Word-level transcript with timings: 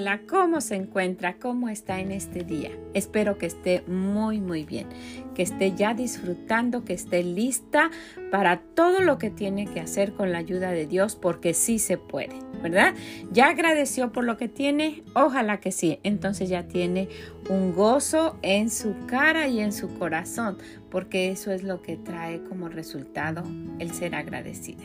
Hola, 0.00 0.22
¿cómo 0.26 0.62
se 0.62 0.76
encuentra? 0.76 1.36
¿Cómo 1.36 1.68
está 1.68 2.00
en 2.00 2.10
este 2.10 2.42
día? 2.42 2.70
Espero 2.94 3.36
que 3.36 3.44
esté 3.44 3.82
muy, 3.86 4.40
muy 4.40 4.64
bien, 4.64 4.86
que 5.34 5.42
esté 5.42 5.74
ya 5.76 5.92
disfrutando, 5.92 6.86
que 6.86 6.94
esté 6.94 7.22
lista 7.22 7.90
para 8.30 8.62
todo 8.62 9.00
lo 9.00 9.18
que 9.18 9.28
tiene 9.28 9.66
que 9.66 9.78
hacer 9.78 10.14
con 10.14 10.32
la 10.32 10.38
ayuda 10.38 10.70
de 10.70 10.86
Dios, 10.86 11.16
porque 11.16 11.52
sí 11.52 11.78
se 11.78 11.98
puede, 11.98 12.34
¿verdad? 12.62 12.94
Ya 13.30 13.48
agradeció 13.48 14.10
por 14.10 14.24
lo 14.24 14.38
que 14.38 14.48
tiene, 14.48 15.02
ojalá 15.12 15.60
que 15.60 15.70
sí. 15.70 15.98
Entonces 16.02 16.48
ya 16.48 16.66
tiene 16.66 17.10
un 17.50 17.74
gozo 17.74 18.38
en 18.40 18.70
su 18.70 18.94
cara 19.06 19.48
y 19.48 19.60
en 19.60 19.70
su 19.70 19.98
corazón, 19.98 20.56
porque 20.90 21.30
eso 21.30 21.52
es 21.52 21.62
lo 21.62 21.82
que 21.82 21.98
trae 21.98 22.42
como 22.44 22.70
resultado 22.70 23.42
el 23.78 23.90
ser 23.92 24.14
agradecida. 24.14 24.84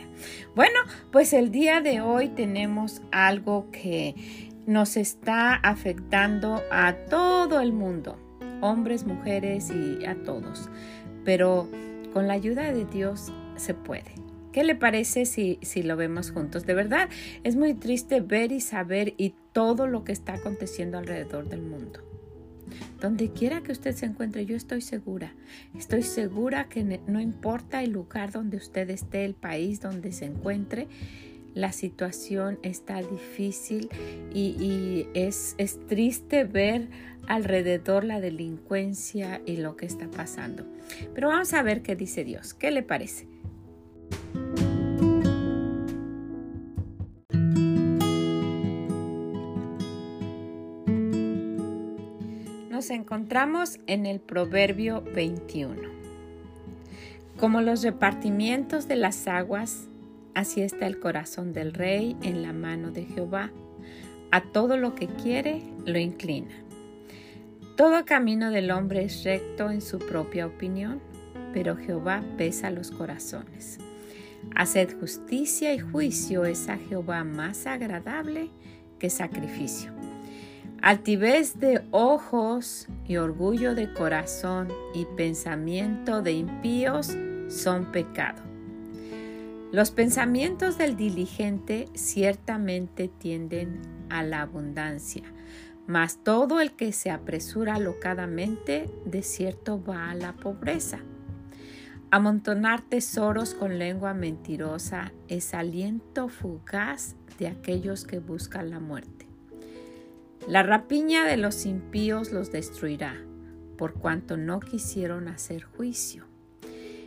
Bueno, 0.54 0.78
pues 1.10 1.32
el 1.32 1.50
día 1.50 1.80
de 1.80 2.02
hoy 2.02 2.28
tenemos 2.28 3.00
algo 3.10 3.70
que 3.70 4.14
nos 4.66 4.96
está 4.96 5.54
afectando 5.54 6.62
a 6.70 6.94
todo 7.08 7.60
el 7.60 7.72
mundo, 7.72 8.18
hombres, 8.60 9.06
mujeres 9.06 9.70
y 9.70 10.04
a 10.04 10.16
todos. 10.22 10.68
Pero 11.24 11.68
con 12.12 12.26
la 12.26 12.34
ayuda 12.34 12.72
de 12.72 12.84
Dios 12.84 13.32
se 13.56 13.74
puede. 13.74 14.14
¿Qué 14.52 14.64
le 14.64 14.74
parece 14.74 15.26
si, 15.26 15.58
si 15.62 15.82
lo 15.82 15.96
vemos 15.96 16.30
juntos? 16.30 16.64
De 16.64 16.74
verdad, 16.74 17.10
es 17.44 17.56
muy 17.56 17.74
triste 17.74 18.20
ver 18.20 18.52
y 18.52 18.60
saber 18.60 19.14
y 19.18 19.34
todo 19.52 19.86
lo 19.86 20.02
que 20.02 20.12
está 20.12 20.34
aconteciendo 20.34 20.98
alrededor 20.98 21.48
del 21.48 21.60
mundo. 21.60 22.00
Donde 23.00 23.30
quiera 23.30 23.62
que 23.62 23.72
usted 23.72 23.94
se 23.94 24.06
encuentre, 24.06 24.46
yo 24.46 24.56
estoy 24.56 24.80
segura, 24.80 25.34
estoy 25.78 26.02
segura 26.02 26.68
que 26.68 27.00
no 27.06 27.20
importa 27.20 27.82
el 27.82 27.92
lugar 27.92 28.32
donde 28.32 28.56
usted 28.56 28.88
esté, 28.90 29.24
el 29.24 29.34
país 29.34 29.80
donde 29.80 30.10
se 30.12 30.24
encuentre, 30.24 30.88
la 31.56 31.72
situación 31.72 32.58
está 32.62 33.00
difícil 33.00 33.88
y, 34.32 35.08
es, 35.14 35.54
es 35.56 35.80
triste 35.86 36.44
ver 36.44 36.88
alrededor 37.26 38.04
la 38.04 38.20
delincuencia 38.20 39.40
y 39.46 39.56
lo 39.56 39.74
que 39.74 39.86
está 39.86 40.08
pasando. 40.10 40.66
Pero 41.14 41.28
vamos 41.28 41.54
a 41.54 41.62
ver 41.62 41.82
qué 41.82 41.96
dice 41.96 42.24
Dios. 42.24 42.52
¿Qué 42.52 42.70
le 42.70 42.82
parece? 42.82 43.26
Nos 52.70 52.90
encontramos 52.90 53.78
en 53.86 54.04
el 54.04 54.20
Proverbio 54.20 55.00
21. 55.14 55.74
Como 57.38 57.62
los 57.62 57.82
repartimientos 57.82 58.88
de 58.88 58.96
las 58.96 59.26
aguas 59.26 59.88
Así 60.36 60.60
está 60.60 60.86
el 60.86 61.00
corazón 61.00 61.54
del 61.54 61.72
rey 61.72 62.14
en 62.20 62.42
la 62.42 62.52
mano 62.52 62.90
de 62.90 63.06
Jehová. 63.06 63.50
A 64.30 64.42
todo 64.42 64.76
lo 64.76 64.94
que 64.94 65.06
quiere 65.06 65.62
lo 65.86 65.98
inclina. 65.98 66.54
Todo 67.74 68.04
camino 68.04 68.50
del 68.50 68.70
hombre 68.70 69.02
es 69.02 69.24
recto 69.24 69.70
en 69.70 69.80
su 69.80 69.98
propia 69.98 70.46
opinión, 70.46 71.00
pero 71.54 71.74
Jehová 71.74 72.22
pesa 72.36 72.70
los 72.70 72.90
corazones. 72.90 73.78
Haced 74.54 75.00
justicia 75.00 75.72
y 75.72 75.78
juicio 75.78 76.44
es 76.44 76.68
a 76.68 76.76
Jehová 76.76 77.24
más 77.24 77.66
agradable 77.66 78.50
que 78.98 79.08
sacrificio. 79.08 79.90
Altivez 80.82 81.58
de 81.58 81.80
ojos 81.92 82.88
y 83.08 83.16
orgullo 83.16 83.74
de 83.74 83.90
corazón 83.90 84.68
y 84.92 85.06
pensamiento 85.16 86.20
de 86.20 86.32
impíos 86.32 87.16
son 87.48 87.90
pecado. 87.90 88.55
Los 89.76 89.90
pensamientos 89.90 90.78
del 90.78 90.96
diligente 90.96 91.90
ciertamente 91.92 93.08
tienden 93.08 93.82
a 94.08 94.22
la 94.22 94.40
abundancia, 94.40 95.24
mas 95.86 96.24
todo 96.24 96.62
el 96.62 96.72
que 96.72 96.92
se 96.92 97.10
apresura 97.10 97.78
locadamente 97.78 98.88
de 99.04 99.22
cierto 99.22 99.84
va 99.84 100.10
a 100.10 100.14
la 100.14 100.32
pobreza. 100.32 101.00
Amontonar 102.10 102.88
tesoros 102.88 103.52
con 103.52 103.78
lengua 103.78 104.14
mentirosa 104.14 105.12
es 105.28 105.52
aliento 105.52 106.30
fugaz 106.30 107.14
de 107.38 107.48
aquellos 107.48 108.06
que 108.06 108.18
buscan 108.18 108.70
la 108.70 108.80
muerte. 108.80 109.26
La 110.48 110.62
rapiña 110.62 111.26
de 111.26 111.36
los 111.36 111.66
impíos 111.66 112.32
los 112.32 112.50
destruirá, 112.50 113.14
por 113.76 113.92
cuanto 113.92 114.38
no 114.38 114.58
quisieron 114.58 115.28
hacer 115.28 115.64
juicio. 115.64 116.25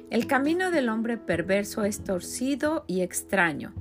El 0.10 0.26
camino 0.26 0.72
del 0.72 0.90
hombre 0.90 1.18
perverso 1.18 1.84
es 1.84 2.04
torcido 2.04 2.84
y 2.88 3.02
extraño, 3.02 3.74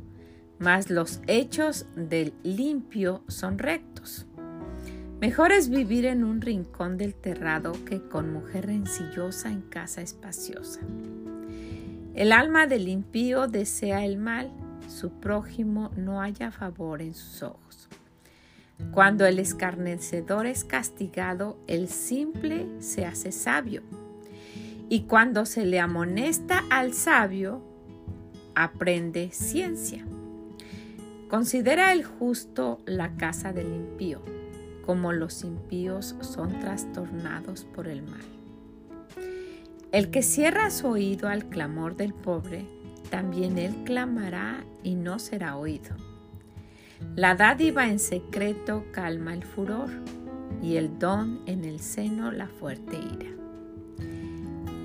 mas 0.58 0.90
los 0.90 1.22
hechos 1.26 1.86
del 1.96 2.34
limpio 2.42 3.24
son 3.28 3.58
rectos. 3.58 4.26
Mejor 5.22 5.52
es 5.52 5.70
vivir 5.70 6.04
en 6.04 6.24
un 6.24 6.42
rincón 6.42 6.98
del 6.98 7.14
terrado 7.14 7.72
que 7.86 8.02
con 8.02 8.30
mujer 8.30 8.66
rencillosa 8.66 9.50
en 9.50 9.62
casa 9.62 10.02
espaciosa. 10.02 10.80
El 12.14 12.32
alma 12.32 12.66
del 12.66 12.88
impío 12.88 13.46
desea 13.46 14.04
el 14.04 14.18
mal, 14.18 14.52
su 14.86 15.12
prójimo 15.20 15.90
no 15.96 16.20
haya 16.20 16.50
favor 16.50 17.00
en 17.00 17.14
sus 17.14 17.42
ojos. 17.42 17.88
Cuando 18.92 19.24
el 19.24 19.38
escarnecedor 19.38 20.46
es 20.46 20.62
castigado, 20.62 21.58
el 21.66 21.88
simple 21.88 22.66
se 22.80 23.06
hace 23.06 23.32
sabio 23.32 23.82
y 24.88 25.02
cuando 25.02 25.44
se 25.44 25.66
le 25.66 25.80
amonesta 25.80 26.64
al 26.70 26.94
sabio, 26.94 27.62
aprende 28.54 29.30
ciencia. 29.32 30.04
Considera 31.28 31.92
el 31.92 32.04
justo 32.04 32.80
la 32.86 33.16
casa 33.16 33.52
del 33.52 33.66
impío, 33.74 34.22
como 34.84 35.12
los 35.12 35.44
impíos 35.44 36.16
son 36.20 36.58
trastornados 36.60 37.64
por 37.64 37.86
el 37.86 38.02
mal. 38.02 38.24
El 39.92 40.10
que 40.10 40.22
cierra 40.22 40.70
su 40.70 40.88
oído 40.88 41.28
al 41.28 41.46
clamor 41.46 41.96
del 41.96 42.14
pobre, 42.14 42.66
también 43.10 43.58
él 43.58 43.74
clamará 43.84 44.64
y 44.82 44.94
no 44.94 45.18
será 45.18 45.56
oído. 45.56 45.96
La 47.14 47.34
dádiva 47.34 47.88
en 47.88 47.98
secreto 47.98 48.84
calma 48.92 49.34
el 49.34 49.44
furor, 49.44 49.90
y 50.62 50.76
el 50.76 50.98
don 50.98 51.40
en 51.46 51.64
el 51.64 51.80
seno 51.80 52.32
la 52.32 52.48
fuerte 52.48 52.96
ira. 52.96 53.37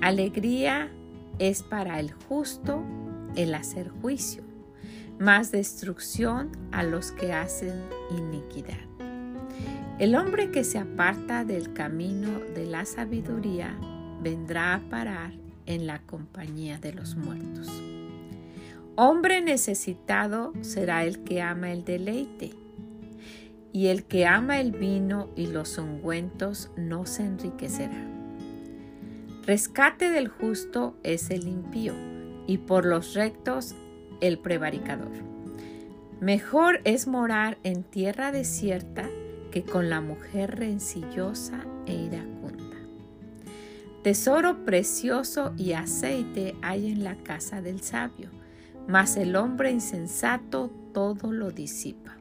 Alegría 0.04 0.90
es 1.38 1.62
para 1.62 1.98
el 1.98 2.12
justo 2.12 2.84
el 3.36 3.54
hacer 3.54 3.88
juicio, 3.88 4.42
más 5.18 5.50
destrucción 5.50 6.52
a 6.72 6.82
los 6.82 7.10
que 7.10 7.32
hacen 7.32 7.72
iniquidad. 8.10 8.84
El 9.98 10.14
hombre 10.14 10.50
que 10.50 10.62
se 10.62 10.78
aparta 10.78 11.46
del 11.46 11.72
camino 11.72 12.40
de 12.54 12.66
la 12.66 12.84
sabiduría 12.84 13.74
vendrá 14.20 14.74
a 14.74 14.80
parar 14.90 15.32
en 15.64 15.86
la 15.86 16.02
compañía 16.02 16.76
de 16.76 16.92
los 16.92 17.16
muertos. 17.16 17.72
Hombre 18.96 19.40
necesitado 19.40 20.52
será 20.60 21.04
el 21.04 21.24
que 21.24 21.40
ama 21.40 21.72
el 21.72 21.82
deleite, 21.82 22.52
y 23.72 23.86
el 23.86 24.04
que 24.04 24.26
ama 24.26 24.60
el 24.60 24.72
vino 24.72 25.30
y 25.34 25.46
los 25.46 25.78
ungüentos 25.78 26.70
no 26.76 27.06
se 27.06 27.24
enriquecerá. 27.24 28.14
Rescate 29.46 30.08
del 30.08 30.28
justo 30.28 30.96
es 31.02 31.30
el 31.30 31.46
impío, 31.46 31.92
y 32.46 32.58
por 32.58 32.86
los 32.86 33.12
rectos 33.12 33.74
el 34.22 34.38
prevaricador. 34.38 35.12
Mejor 36.18 36.80
es 36.84 37.06
morar 37.06 37.58
en 37.62 37.82
tierra 37.82 38.32
desierta 38.32 39.06
que 39.50 39.62
con 39.62 39.90
la 39.90 40.00
mujer 40.00 40.58
rencillosa 40.58 41.66
e 41.84 41.94
iracunda. 41.94 42.78
Tesoro 44.02 44.64
precioso 44.64 45.52
y 45.58 45.72
aceite 45.72 46.54
hay 46.62 46.90
en 46.90 47.04
la 47.04 47.16
casa 47.16 47.60
del 47.60 47.82
sabio, 47.82 48.30
mas 48.88 49.18
el 49.18 49.36
hombre 49.36 49.70
insensato 49.70 50.70
todo 50.94 51.32
lo 51.32 51.50
disipa. 51.50 52.16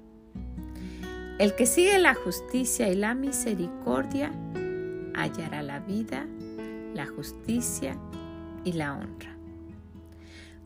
El 1.40 1.56
que 1.56 1.68
sigue 1.68 1.98
la 2.00 2.16
justicia 2.16 2.90
y 2.90 2.96
la 2.96 3.16
misericordia 3.16 4.34
hallará 5.16 5.64
la 5.64 5.80
vida 5.80 6.28
la 6.94 7.08
justicia 7.08 7.98
y 8.64 8.74
la 8.74 8.94
honra. 8.94 9.36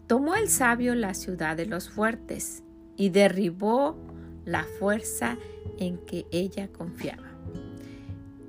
Tomó 0.07 0.35
el 0.35 0.49
sabio 0.49 0.95
la 0.95 1.13
ciudad 1.13 1.57
de 1.57 1.65
los 1.65 1.89
fuertes 1.89 2.63
y 2.95 3.09
derribó 3.09 3.97
la 4.45 4.63
fuerza 4.79 5.37
en 5.79 5.97
que 5.97 6.25
ella 6.31 6.69
confiaba. 6.69 7.27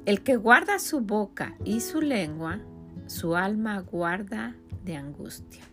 El 0.07 0.23
que 0.23 0.37
guarda 0.37 0.79
su 0.79 1.01
boca 1.01 1.57
y 1.65 1.81
su 1.81 2.01
lengua, 2.01 2.61
su 3.07 3.37
alma 3.37 3.81
guarda 3.81 4.55
de 4.85 4.97
angustia. 4.97 5.65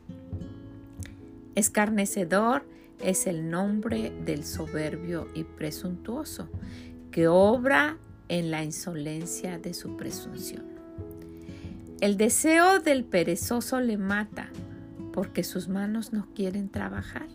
Escarnecedor 1.54 2.68
es 3.00 3.28
el 3.28 3.50
nombre 3.50 4.12
del 4.26 4.44
soberbio 4.44 5.28
y 5.36 5.44
presuntuoso, 5.44 6.50
que 7.12 7.28
obra 7.28 7.98
en 8.28 8.52
la 8.52 8.64
insolencia 8.64 9.58
de 9.58 9.74
su 9.74 9.96
presunción. 9.96 10.75
El 12.06 12.18
deseo 12.18 12.78
del 12.82 13.04
perezoso 13.04 13.80
le 13.80 13.98
mata, 13.98 14.52
porque 15.12 15.44
sus 15.44 15.68
manos 15.68 16.14
no 16.14 16.28
quieren 16.36 16.70
trabajar. 16.70 17.26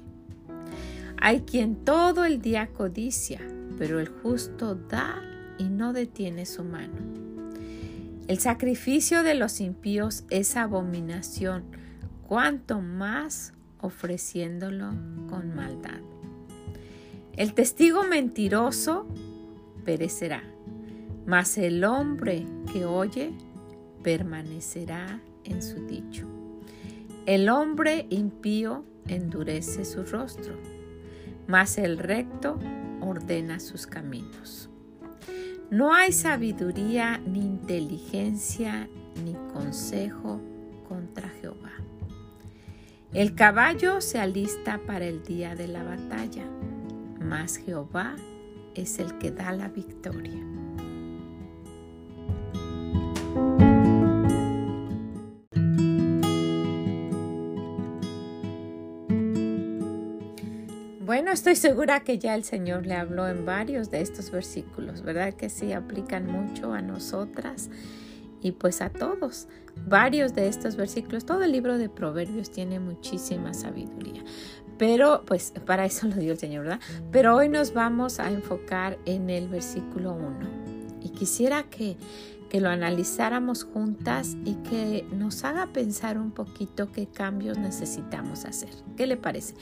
Hay 1.21 1.41
quien 1.41 1.75
todo 1.75 2.25
el 2.25 2.41
día 2.41 2.69
codicia, 2.69 3.41
pero 3.77 3.99
el 3.99 4.07
justo 4.07 4.77
da 4.77 5.21
y 5.59 5.65
no 5.65 5.93
detiene 5.93 6.47
su 6.47 6.63
mano. 6.63 6.95
El 8.29 8.39
sacrificio 8.39 9.25
de 9.25 9.35
los 9.35 9.61
impíos 9.61 10.23
es 10.31 10.57
abominación, 10.57 11.65
cuanto 12.29 12.81
más 12.81 13.55
ofreciéndolo 13.81 14.93
con 15.29 15.53
maldad. 15.53 15.99
El 17.37 17.55
testigo 17.55 18.05
mentiroso 18.05 19.09
perecerá, 19.85 20.45
mas 21.27 21.59
el 21.59 21.83
hombre 21.83 22.47
que 22.73 22.85
oye 22.85 23.33
permanecerá 24.02 25.20
en 25.44 25.62
su 25.62 25.87
dicho. 25.87 26.26
El 27.26 27.49
hombre 27.49 28.06
impío 28.11 28.85
endurece 29.06 29.85
su 29.85 30.05
rostro, 30.05 30.55
mas 31.47 31.79
el 31.79 31.99
recto 31.99 32.58
ordena 33.00 33.61
sus 33.61 33.87
caminos. 33.87 34.70
No 35.70 35.94
hay 35.94 36.12
sabiduría 36.12 37.19
ni 37.19 37.41
inteligencia 37.41 38.88
ni 39.25 39.35
consejo 39.52 40.41
contra 40.88 41.29
Jehová. 41.29 41.73
El 43.12 43.35
caballo 43.35 44.00
se 44.00 44.19
alista 44.19 44.81
para 44.87 45.05
el 45.06 45.23
día 45.23 45.55
de 45.55 45.69
la 45.69 45.82
batalla, 45.82 46.44
mas 47.20 47.56
Jehová 47.56 48.17
es 48.75 48.99
el 48.99 49.19
que 49.19 49.31
da 49.31 49.52
la 49.52 49.69
victoria. 49.69 50.60
Bueno, 61.21 61.35
estoy 61.35 61.55
segura 61.55 62.01
que 62.01 62.19
ya 62.19 62.35
el 62.35 62.45
Señor 62.45 62.87
le 62.87 62.95
habló 62.95 63.29
en 63.29 63.45
varios 63.45 63.91
de 63.91 64.01
estos 64.01 64.31
versículos, 64.31 65.03
¿verdad? 65.03 65.35
Que 65.35 65.51
sí 65.51 65.75
aplican 65.75 66.25
mucho 66.25 66.73
a 66.73 66.81
nosotras 66.81 67.69
y 68.41 68.53
pues 68.53 68.81
a 68.81 68.89
todos. 68.89 69.47
Varios 69.87 70.35
de 70.35 70.49
estos 70.49 70.77
versículos, 70.77 71.27
todo 71.27 71.43
el 71.43 71.53
libro 71.53 71.77
de 71.77 71.91
Proverbios 71.91 72.51
tiene 72.51 72.81
muchísima 72.81 73.53
sabiduría. 73.53 74.25
Pero 74.79 75.25
pues 75.27 75.53
para 75.67 75.85
eso 75.85 76.09
lo 76.09 76.17
dio 76.17 76.33
el 76.33 76.39
Señor, 76.39 76.63
¿verdad? 76.65 76.81
Pero 77.13 77.37
hoy 77.37 77.51
nos 77.51 77.75
vamos 77.75 78.19
a 78.19 78.31
enfocar 78.31 78.97
en 79.05 79.29
el 79.29 79.47
versículo 79.51 80.15
1. 80.15 80.39
Y 81.03 81.11
quisiera 81.11 81.65
que, 81.65 81.99
que 82.50 82.61
lo 82.61 82.69
analizáramos 82.69 83.64
juntas 83.64 84.37
y 84.44 84.55
que 84.56 85.06
nos 85.17 85.44
haga 85.44 85.69
pensar 85.69 86.19
un 86.19 86.32
poquito 86.32 86.93
qué 86.93 87.06
cambios 87.06 87.56
necesitamos 87.56 88.44
hacer. 88.44 88.70
¿Qué 88.97 89.06
le 89.06 89.17
parece? 89.17 89.55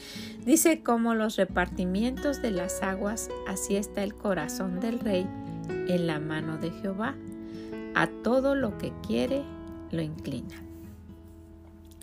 Dice, 0.44 0.82
como 0.82 1.14
los 1.14 1.37
repartimientos 1.37 2.43
de 2.43 2.50
las 2.50 2.82
aguas, 2.82 3.29
así 3.46 3.76
está 3.76 4.02
el 4.02 4.14
corazón 4.14 4.81
del 4.81 4.99
rey 4.99 5.29
en 5.69 6.06
la 6.06 6.19
mano 6.19 6.56
de 6.56 6.70
Jehová 6.70 7.14
a 7.94 8.06
todo 8.06 8.55
lo 8.55 8.79
que 8.79 8.93
quiere 9.06 9.44
lo 9.90 10.02
inclina. 10.02 10.55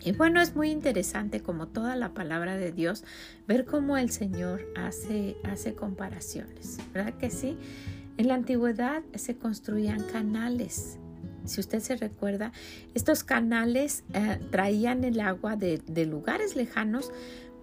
Y 0.04 0.12
bueno, 0.12 0.40
es 0.40 0.54
muy 0.54 0.70
interesante 0.70 1.40
como 1.40 1.66
toda 1.66 1.96
la 1.96 2.14
palabra 2.14 2.56
de 2.56 2.70
Dios, 2.70 3.02
ver 3.48 3.64
cómo 3.64 3.96
el 3.96 4.10
Señor 4.10 4.64
hace, 4.76 5.36
hace 5.42 5.74
comparaciones, 5.74 6.78
¿verdad 6.94 7.14
que 7.14 7.28
sí? 7.28 7.58
En 8.16 8.28
la 8.28 8.34
antigüedad 8.34 9.02
se 9.14 9.36
construían 9.36 10.02
canales. 10.04 10.98
Si 11.44 11.60
usted 11.60 11.80
se 11.80 11.96
recuerda, 11.96 12.52
estos 12.94 13.24
canales 13.24 14.04
eh, 14.14 14.40
traían 14.50 15.04
el 15.04 15.20
agua 15.20 15.56
de, 15.56 15.80
lugares 16.06 16.56
lejanos 16.56 17.12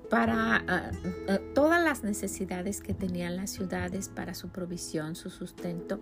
para 0.09 0.57
ah, 0.67 0.91
ah, 1.27 1.39
todas 1.55 1.83
las 1.83 2.03
necesidades 2.03 2.81
que 2.81 2.93
tenían 2.93 3.35
las 3.35 3.49
ciudades 3.49 4.09
para 4.09 4.35
su 4.35 4.49
provisión, 4.49 5.15
su 5.15 5.29
sustento. 5.29 5.99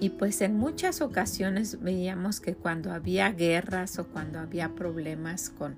Y 0.00 0.10
pues 0.10 0.40
en 0.40 0.56
muchas 0.56 1.00
ocasiones 1.00 1.80
veíamos 1.80 2.40
que 2.40 2.54
cuando 2.54 2.92
había 2.92 3.30
guerras 3.30 3.98
o 3.98 4.08
cuando 4.08 4.40
había 4.40 4.74
problemas 4.74 5.50
con, 5.50 5.76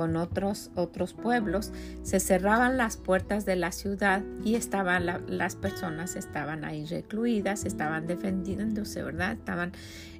con 0.00 0.16
otros, 0.16 0.70
otros 0.76 1.12
pueblos, 1.12 1.72
se 2.04 2.20
cerraban 2.20 2.78
las 2.78 2.96
puertas 2.96 3.44
de 3.44 3.54
la 3.54 3.70
ciudad 3.70 4.22
y 4.42 4.54
estaban 4.54 5.04
las 5.04 5.56
personas 5.56 6.16
estaban 6.16 6.64
ahí 6.64 6.86
recluidas, 6.86 7.66
estaban 7.66 8.06
defendiéndose, 8.06 9.02
¿verdad? 9.02 9.32
Estaban, 9.32 9.72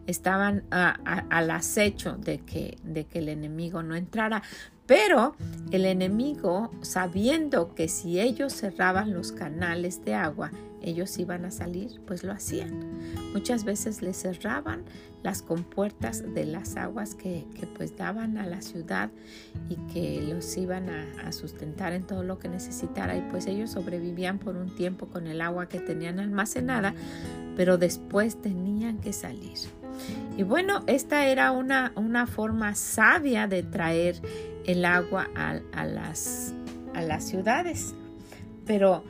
estaban 0.07 0.65
al 0.71 1.51
acecho 1.51 2.19
de 2.19 2.41
que, 2.41 2.77
de 2.85 3.07
que 3.07 3.21
el 3.21 3.31
enemigo 3.31 3.83
no 3.83 3.97
entrara. 3.97 4.43
Pero 4.85 5.35
el 5.71 5.87
enemigo, 5.87 6.71
sabiendo 6.83 7.75
que 7.75 7.89
si 7.89 8.21
ellos 8.21 8.53
cerraban 8.53 9.15
los 9.15 9.33
canales 9.33 10.05
de 10.05 10.15
agua, 10.15 10.51
ellos 10.83 11.19
iban 11.19 11.45
a 11.45 11.51
salir, 11.51 12.01
pues 12.07 12.25
lo 12.25 12.33
hacían. 12.33 12.81
Muchas 13.33 13.65
veces 13.65 14.03
les 14.03 14.17
cerraban 14.17 14.85
las 15.23 15.43
compuertas 15.43 16.35
de 16.35 16.47
las 16.47 16.77
aguas 16.77 17.15
que, 17.15 17.47
pues 17.77 17.97
daban 17.97 18.39
a 18.39 18.47
la 18.47 18.63
ciudad 18.63 19.11
y 19.69 19.77
que 19.93 20.23
los 20.23 20.57
iban 20.57 20.89
a, 20.89 21.33
sustentar 21.33 21.93
en 21.93 22.03
todo 22.05 22.25
lo 22.25 22.39
que 22.39 22.49
necesitara 22.49 23.17
y 23.17 23.21
pues 23.31 23.47
ellos 23.47 23.71
sobrevivían 23.71 24.39
por 24.39 24.57
un 24.57 24.75
tiempo 24.75 25.07
con 25.07 25.27
el 25.29 25.41
agua 25.41 25.69
que 25.69 25.79
tenían 25.79 26.19
almacenada, 26.19 26.95
pero 27.57 27.79
después 27.79 28.41
tenían 28.41 28.99
que 28.99 29.13
salir. 29.13 29.59
Y 30.37 30.43
bueno, 30.43 30.83
esta 30.87 31.27
era 31.27 31.53
una, 31.53 31.93
una 31.95 32.27
forma 32.27 32.75
sabia 32.75 33.47
de 33.47 33.63
traer 33.63 34.21
el 34.67 34.85
agua 34.85 35.29
a, 35.35 35.85
las, 35.85 36.55
a 36.95 37.03
las 37.03 37.25
ciudades. 37.25 37.95
Pero 38.67 39.05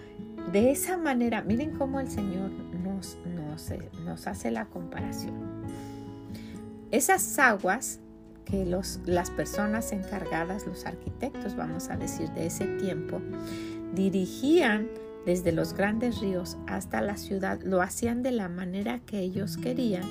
de 0.53 0.71
esa 0.71 0.97
manera, 0.97 1.43
miren 1.43 1.71
cómo 1.71 2.01
el 2.01 2.11
Señor 2.11 2.51
nos, 2.51 3.19
nos, 3.25 3.73
nos 4.05 4.27
hace 4.27 4.51
la 4.51 4.67
comparación. 4.67 5.35
Esas 6.91 7.39
aguas 7.39 8.01
que 8.45 8.67
los, 8.67 9.01
las 9.07 9.31
personas 9.31 9.93
encargadas, 9.93 10.67
los 10.67 10.87
arquitectos, 10.87 11.57
vamos 11.57 11.89
a 11.89 11.97
decir, 11.97 12.31
de 12.31 12.47
ese 12.47 12.67
tiempo, 12.79 13.21
dirigían 13.95 14.89
desde 15.25 15.53
los 15.53 15.75
grandes 15.75 16.21
ríos 16.21 16.57
hasta 16.67 17.01
la 17.01 17.17
ciudad, 17.17 17.61
lo 17.63 17.83
hacían 17.83 18.23
de 18.23 18.33
la 18.33 18.49
manera 18.49 19.01
que 19.01 19.21
ellos 19.21 19.57
querían, 19.57 20.03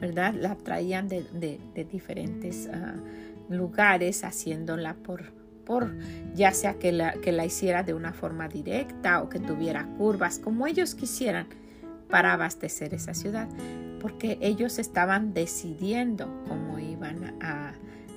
¿verdad? 0.00 0.34
La 0.34 0.56
traían 0.56 1.08
de, 1.08 1.60
diferentes 1.90 2.68
ah, 2.72 2.94
lugares 3.48 4.24
haciéndola 4.24 4.94
por, 4.94 5.35
ya 6.34 6.52
sea 6.52 6.74
que 6.74 6.92
la, 6.92 7.12
que 7.14 7.32
la 7.32 7.44
hiciera 7.44 7.82
de 7.82 7.94
una 7.94 8.12
forma 8.12 8.48
directa 8.48 9.22
o 9.22 9.28
que 9.28 9.38
tuviera 9.38 9.86
curvas, 9.98 10.38
como 10.38 10.66
ellos 10.66 10.94
quisieran, 10.94 11.46
para 12.08 12.32
abastecer 12.32 12.94
esa 12.94 13.14
ciudad, 13.14 13.48
porque 14.00 14.38
ellos 14.40 14.78
estaban 14.78 15.34
decidiendo 15.34 16.44
cómo 16.46 16.78
iban 16.78 17.36
a, 17.42 17.74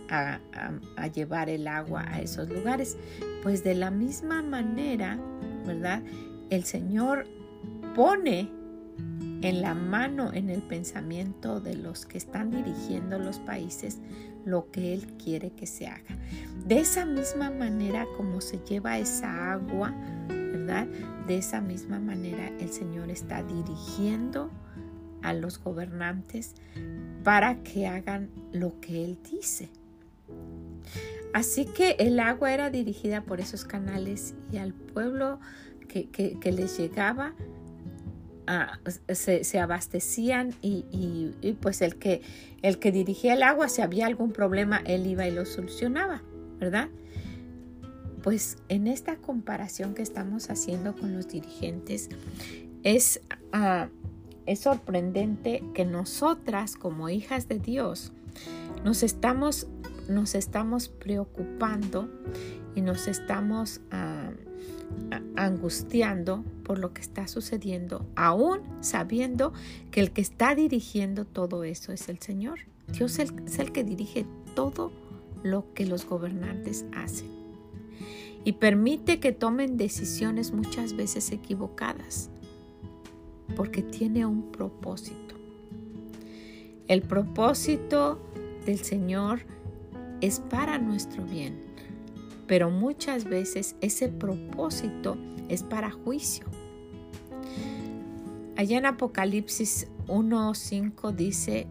a, 0.10 1.08
llevar 1.08 1.50
el 1.50 1.68
agua 1.68 2.06
a 2.08 2.22
esos 2.22 2.50
lugares. 2.50 2.98
Pues 3.44 3.64
de 3.64 3.76
la 3.76 3.92
misma 3.92 4.42
manera, 4.42 5.18
¿verdad? 5.66 6.04
El 6.50 6.64
Señor 6.64 7.26
pone 7.96 8.52
en 9.42 9.62
la 9.62 9.74
mano, 9.74 10.32
en 10.34 10.50
el 10.50 10.62
pensamiento 10.62 11.62
de 11.62 11.76
los 11.76 12.06
que 12.06 12.18
están 12.18 12.52
dirigiendo 12.52 13.18
los 13.18 13.40
países, 13.40 14.00
lo 14.46 14.72
que 14.72 14.94
Él 14.94 15.06
quiere 15.24 15.52
que 15.52 15.68
se 15.68 15.88
haga. 15.88 16.18
De 16.66 16.80
esa 16.80 17.06
misma 17.06 17.52
manera 17.52 18.06
como 18.18 18.42
se 18.42 18.60
lleva 18.60 19.00
esa 19.00 19.54
agua, 19.54 19.94
¿verdad? 20.28 20.88
De 21.28 21.38
esa 21.38 21.62
misma 21.62 22.00
manera 22.00 22.48
el 22.60 22.70
Señor 22.70 23.10
está 23.10 23.44
dirigiendo 23.44 24.52
a 25.22 25.34
los 25.34 25.62
gobernantes 25.62 26.56
para 27.24 27.62
que 27.64 27.88
hagan 27.88 28.30
lo 28.52 28.80
que 28.80 29.04
Él 29.04 29.20
dice. 29.30 29.70
Así 31.34 31.66
que 31.66 31.92
el 32.00 32.20
agua 32.20 32.54
era 32.54 32.70
dirigida 32.70 33.22
por 33.22 33.40
esos 33.40 33.64
canales 33.64 34.34
y 34.52 34.58
al 34.58 34.74
pueblo 34.74 35.40
que, 35.88 36.52
les 36.52 36.78
llegaba 36.78 37.34
se, 39.08 39.60
abastecían 39.60 40.54
y, 40.62 41.56
pues 41.62 41.82
el 41.82 41.96
que, 41.96 42.22
el 42.62 42.80
que 42.80 42.92
dirigía 42.92 43.34
el 43.34 43.44
agua, 43.44 43.70
si 43.70 43.82
había 43.82 44.08
algún 44.08 44.32
problema, 44.32 44.82
él 44.86 45.06
iba 45.08 45.28
y 45.28 45.32
lo 45.32 45.46
solucionaba, 45.46 46.24
¿verdad? 46.60 46.90
Pues 48.24 48.58
en 48.68 48.88
esta 48.88 49.16
comparación 49.18 49.94
que 49.94 50.02
estamos 50.02 50.50
haciendo 50.50 50.96
con 50.96 51.16
los 51.16 51.28
dirigentes, 51.28 52.10
es, 52.84 53.22
ah, 53.52 53.90
es 54.46 54.60
sorprendente 54.60 55.64
que 55.74 55.86
nosotras 55.86 56.76
como 56.76 57.10
hijas 57.10 57.48
de 57.48 57.60
Dios 57.60 58.14
nos 58.84 59.04
estamos, 59.04 59.68
nos 60.08 60.36
estamos 60.36 60.90
preocupando 60.90 62.10
y 62.76 62.82
nos 62.82 63.08
estamos 63.08 63.82
ah, 63.92 64.19
angustiando 65.36 66.44
por 66.64 66.80
lo 66.80 66.94
que 66.94 67.02
está 67.02 67.28
sucediendo, 67.28 68.06
aún 68.16 68.62
sabiendo 68.82 69.54
que 69.92 70.02
el 70.02 70.12
que 70.12 70.22
está 70.22 70.56
dirigiendo 70.56 71.26
todo 71.26 71.64
eso 71.64 71.92
es 71.92 72.10
el 72.10 72.20
Señor. 72.20 72.60
Dios 72.92 73.20
es 73.20 73.60
el 73.60 73.72
que 73.72 73.84
dirige 73.84 74.26
todo 74.56 74.92
lo 75.44 75.74
que 75.74 75.86
los 75.86 76.06
gobernantes 76.06 76.86
hacen 76.96 77.40
y 78.44 78.54
permite 78.54 79.20
que 79.20 79.32
tomen 79.32 79.78
decisiones 79.78 80.54
muchas 80.54 80.96
veces 80.96 81.32
equivocadas 81.32 82.30
porque 83.56 83.82
tiene 83.82 84.26
un 84.26 84.52
propósito. 84.52 85.36
El 86.88 87.02
propósito 87.02 88.20
del 88.66 88.80
Señor 88.80 89.42
es 90.22 90.40
para 90.40 90.80
nuestro 90.80 91.24
bien, 91.24 91.60
pero 92.50 92.72
muchas 92.72 93.26
veces 93.26 93.76
ese 93.80 94.10
propósito 94.10 95.18
es 95.50 95.62
para 95.62 95.92
juicio. 95.92 96.48
Allá 98.58 98.80
en 98.80 98.88
Apocalipsis 98.88 99.88
1.5 100.08 101.14
dice, 101.14 101.68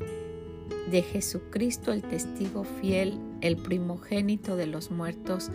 de 0.88 1.02
Jesucristo 1.02 1.92
el 1.92 2.02
testigo 2.02 2.62
fiel, 2.62 3.18
el 3.40 3.56
primogénito 3.56 4.56
de 4.56 4.68
los 4.68 4.92
muertos 4.92 5.50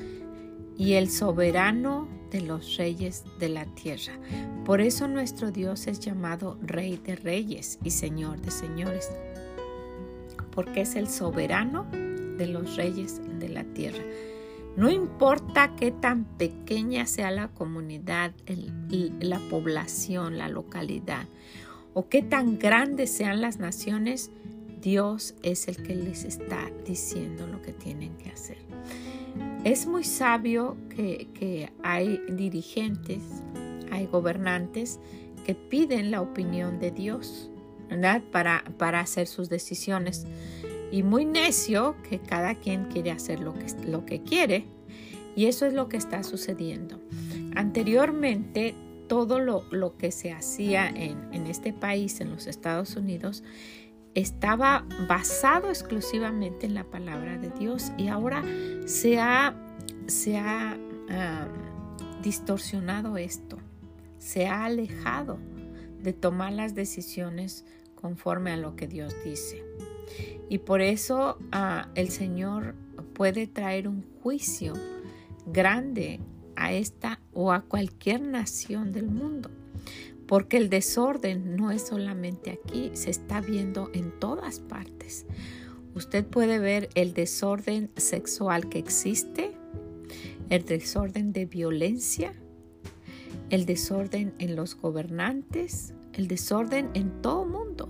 y 0.77 0.93
el 0.93 1.09
soberano 1.09 2.09
de 2.29 2.41
los 2.41 2.75
reyes 2.75 3.23
de 3.39 3.47
la 3.47 3.65
tierra. 3.65 4.19
Por 4.65 4.81
eso 4.81 5.07
nuestro 5.07 5.51
Dios 5.51 5.87
es 5.87 6.01
llamado 6.01 6.59
Rey 6.61 6.97
de 6.97 7.15
Reyes 7.15 7.79
y 7.81 7.91
Señor 7.91 8.41
de 8.41 8.51
Señores, 8.51 9.09
porque 10.51 10.81
es 10.81 10.95
el 10.95 11.07
soberano 11.07 11.87
de 12.37 12.47
los 12.47 12.75
reyes 12.75 13.21
de 13.39 13.47
la 13.47 13.63
tierra. 13.63 14.03
No 14.75 14.89
importa 14.89 15.75
qué 15.75 15.91
tan 15.91 16.25
pequeña 16.25 17.05
sea 17.05 17.29
la 17.29 17.49
comunidad, 17.49 18.33
la 19.19 19.39
población, 19.49 20.37
la 20.37 20.49
localidad, 20.49 21.27
o 21.93 22.09
qué 22.09 22.23
tan 22.23 22.57
grandes 22.57 23.11
sean 23.11 23.39
las 23.39 23.59
naciones, 23.59 24.31
Dios 24.81 25.35
es 25.43 25.67
el 25.67 25.77
que 25.77 25.95
les 25.95 26.25
está 26.25 26.71
diciendo 26.85 27.45
lo 27.47 27.61
que 27.61 27.71
tienen 27.71 28.17
que 28.17 28.31
hacer. 28.31 28.57
Es 29.63 29.85
muy 29.85 30.03
sabio 30.03 30.75
que, 30.89 31.71
hay 31.83 32.19
dirigentes, 32.29 33.21
hay 33.91 34.07
gobernantes 34.07 34.99
que 35.45 35.55
piden 35.55 36.11
la 36.11 36.21
opinión 36.21 36.79
de 36.79 36.91
Dios. 36.91 37.49
Para, 38.31 38.63
para 38.79 39.01
hacer 39.01 39.27
sus 39.27 39.49
decisiones. 39.49 40.25
Y 40.93 41.01
muy 41.01 41.25
necio 41.25 41.95
que 42.07 42.19
cada 42.19 42.53
quien 42.53 42.85
quiere 42.85 43.09
hacer 43.09 43.39
lo 43.39 43.55
que, 43.55 43.65
lo 43.87 44.05
que 44.05 44.21
quiere. 44.21 44.67
Y 45.35 45.47
eso 45.47 45.65
es 45.65 45.73
lo 45.73 45.89
que 45.89 45.97
está 45.97 46.21
sucediendo. 46.21 47.01
Anteriormente, 47.55 48.75
todo 49.07 49.39
lo, 49.39 49.63
lo 49.71 49.97
que 49.97 50.11
se 50.11 50.31
hacía 50.31 50.87
en, 50.87 51.33
en 51.33 51.47
este 51.47 51.73
país, 51.73 52.21
en 52.21 52.29
los 52.29 52.45
Estados 52.45 52.95
Unidos, 52.95 53.43
estaba 54.13 54.85
basado 55.09 55.69
exclusivamente 55.69 56.67
en 56.67 56.75
la 56.75 56.83
palabra 56.83 57.39
de 57.39 57.49
Dios 57.49 57.91
y 57.97 58.09
ahora 58.09 58.43
se 58.85 59.19
ha, 59.19 59.55
se 60.05 60.37
ha 60.37 60.77
distorsionado 62.21 63.17
esto, 63.17 63.57
se 64.19 64.45
ha 64.45 64.65
alejado 64.65 65.39
de 66.03 66.13
tomar 66.13 66.53
las 66.53 66.75
decisiones 66.75 67.65
conforme 67.95 68.51
a 68.51 68.57
lo 68.57 68.75
que 68.75 68.85
Dios 68.85 69.15
dice. 69.25 69.63
Y 70.49 70.59
por 70.59 70.81
eso 70.81 71.37
ah, 71.51 71.89
el 71.95 72.09
Señor 72.09 72.75
puede 73.13 73.47
traer 73.47 73.87
un 73.87 74.03
juicio 74.21 74.73
grande 75.45 76.19
a 76.55 76.73
esta 76.73 77.19
o 77.33 77.51
a 77.51 77.61
cualquier 77.61 78.21
nación 78.21 78.91
del 78.91 79.07
mundo 79.07 79.49
porque 80.27 80.57
el 80.57 80.69
desorden 80.69 81.55
no 81.55 81.71
es 81.71 81.83
solamente 81.83 82.51
aquí, 82.51 82.91
se 82.93 83.09
está 83.09 83.41
viendo 83.41 83.89
en 83.93 84.11
todas 84.19 84.59
partes. 84.59 85.25
Usted 85.95 86.25
puede 86.25 86.59
ver 86.59 86.89
el 86.95 87.13
desorden 87.13 87.91
sexual 87.97 88.69
que 88.69 88.79
existe, 88.79 89.51
el 90.49 90.65
desorden 90.65 91.33
de 91.33 91.45
violencia, 91.45 92.33
el 93.49 93.65
desorden 93.65 94.33
en 94.39 94.55
los 94.55 94.75
gobernantes, 94.75 95.93
el 96.13 96.27
desorden 96.27 96.89
en 96.93 97.21
todo 97.21 97.45
mundo. 97.45 97.89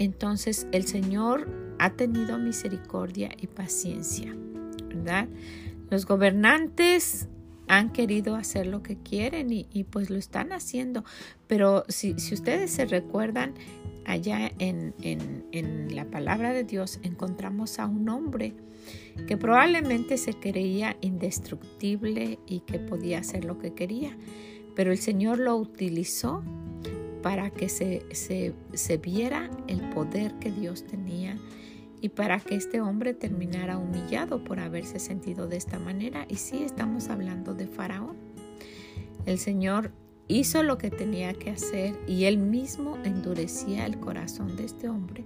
Entonces 0.00 0.66
el 0.72 0.86
Señor 0.86 1.46
ha 1.78 1.90
tenido 1.90 2.38
misericordia 2.38 3.28
y 3.38 3.46
paciencia, 3.46 4.34
¿verdad? 4.88 5.28
Los 5.90 6.06
gobernantes 6.06 7.28
han 7.68 7.92
querido 7.92 8.34
hacer 8.34 8.66
lo 8.66 8.82
que 8.82 8.96
quieren 8.96 9.52
y, 9.52 9.84
pues 9.84 10.08
lo 10.08 10.16
están 10.16 10.52
haciendo. 10.52 11.04
Pero 11.46 11.84
si, 11.88 12.14
ustedes 12.32 12.70
se 12.70 12.86
recuerdan, 12.86 13.52
allá 14.06 14.50
en, 14.58 14.94
la 15.94 16.06
palabra 16.06 16.54
de 16.54 16.64
Dios 16.64 16.98
encontramos 17.02 17.78
a 17.78 17.84
un 17.84 18.08
hombre 18.08 18.54
que 19.28 19.36
probablemente 19.36 20.16
se 20.16 20.32
creía 20.32 20.96
indestructible 21.02 22.38
y 22.46 22.60
que 22.60 22.78
podía 22.78 23.18
hacer 23.18 23.44
lo 23.44 23.58
que 23.58 23.74
quería, 23.74 24.16
pero 24.74 24.92
el 24.92 24.98
Señor 24.98 25.38
lo 25.38 25.56
utilizó 25.56 26.42
para 27.22 27.50
que 27.50 27.68
se, 27.68 28.04
se, 28.12 28.96
viera 28.96 29.50
el 29.66 29.80
poder 29.90 30.34
que 30.34 30.50
Dios 30.50 30.84
tenía 30.84 31.36
y 32.00 32.08
para 32.08 32.40
que 32.40 32.54
este 32.54 32.80
hombre 32.80 33.14
terminara 33.14 33.76
humillado 33.76 34.42
por 34.42 34.58
haberse 34.60 34.98
sentido 34.98 35.46
de 35.46 35.56
esta 35.56 35.78
manera. 35.78 36.26
Y 36.28 36.36
sí, 36.36 36.62
estamos 36.62 37.08
hablando 37.08 37.54
de 37.54 37.66
Faraón. 37.66 38.16
El 39.26 39.38
Señor 39.38 39.92
hizo 40.28 40.62
lo 40.62 40.78
que 40.78 40.90
tenía 40.90 41.34
que 41.34 41.50
hacer 41.50 41.98
y 42.06 42.24
él 42.24 42.38
mismo 42.38 42.96
endurecía 43.04 43.84
el 43.84 43.98
corazón 43.98 44.56
de 44.56 44.64
este 44.64 44.88
hombre 44.88 45.24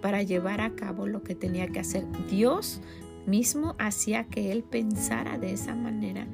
para 0.00 0.22
llevar 0.22 0.60
a 0.60 0.74
cabo 0.74 1.06
lo 1.06 1.22
que 1.22 1.34
tenía 1.34 1.68
que 1.68 1.80
hacer. 1.80 2.04
Dios 2.30 2.80
mismo 3.26 3.76
hacía 3.78 4.24
que 4.24 4.50
él 4.52 4.64
pensara 4.64 5.38
de 5.38 5.52
esa 5.52 5.74
manera 5.74 6.26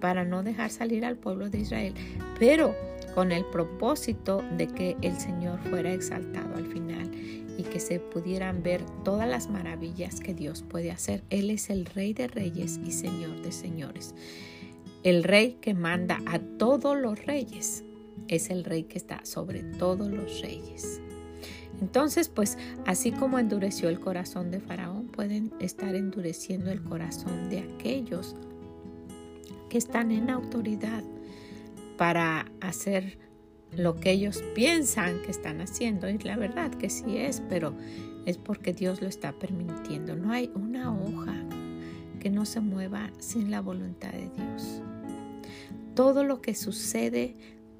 para 0.00 0.24
no 0.24 0.42
dejar 0.42 0.70
salir 0.70 1.04
al 1.04 1.16
pueblo 1.16 1.48
de 1.48 1.60
Israel, 1.60 1.94
pero 2.38 2.74
con 3.16 3.32
el 3.32 3.46
propósito 3.46 4.44
de 4.58 4.66
que 4.66 4.94
el 5.00 5.18
Señor 5.18 5.58
fuera 5.70 5.90
exaltado 5.90 6.54
al 6.54 6.66
final 6.66 7.10
y 7.56 7.62
que 7.62 7.80
se 7.80 7.98
pudieran 7.98 8.62
ver 8.62 8.84
todas 9.04 9.26
las 9.26 9.48
maravillas 9.48 10.20
que 10.20 10.34
Dios 10.34 10.62
puede 10.62 10.90
hacer. 10.90 11.24
Él 11.30 11.48
es 11.48 11.70
el 11.70 11.86
Rey 11.86 12.12
de 12.12 12.28
Reyes 12.28 12.78
y 12.84 12.92
Señor 12.92 13.40
de 13.40 13.52
Señores. 13.52 14.14
El 15.02 15.24
Rey 15.24 15.56
que 15.62 15.72
manda 15.72 16.18
a 16.26 16.40
todos 16.40 16.94
los 16.94 17.24
reyes. 17.24 17.84
Es 18.28 18.50
el 18.50 18.64
Rey 18.64 18.82
que 18.82 18.98
está 18.98 19.24
sobre 19.24 19.62
todos 19.62 20.10
los 20.10 20.42
reyes. 20.42 21.00
Entonces, 21.80 22.28
pues 22.28 22.58
así 22.84 23.12
como 23.12 23.38
endureció 23.38 23.88
el 23.88 23.98
corazón 23.98 24.50
de 24.50 24.60
Faraón, 24.60 25.06
pueden 25.06 25.54
estar 25.58 25.94
endureciendo 25.94 26.70
el 26.70 26.82
corazón 26.82 27.48
de 27.48 27.60
aquellos 27.60 28.36
que 29.70 29.78
están 29.78 30.12
en 30.12 30.28
autoridad 30.28 31.02
para 31.96 32.46
hacer 32.60 33.18
lo 33.72 33.96
que 33.96 34.10
ellos 34.10 34.42
piensan 34.54 35.22
que 35.22 35.30
están 35.30 35.60
haciendo. 35.60 36.08
Y 36.08 36.18
la 36.18 36.36
verdad 36.36 36.70
que 36.70 36.90
sí 36.90 37.16
es, 37.16 37.42
pero 37.48 37.74
es 38.24 38.38
porque 38.38 38.72
Dios 38.72 39.02
lo 39.02 39.08
está 39.08 39.32
permitiendo. 39.32 40.16
No 40.16 40.32
hay 40.32 40.50
una 40.54 40.92
hoja 40.92 41.34
que 42.20 42.30
no 42.30 42.44
se 42.44 42.60
mueva 42.60 43.10
sin 43.18 43.50
la 43.50 43.60
voluntad 43.60 44.10
de 44.12 44.30
Dios. 44.36 44.82
Todo 45.94 46.24
lo 46.24 46.40
que 46.40 46.54
sucede, 46.54 47.34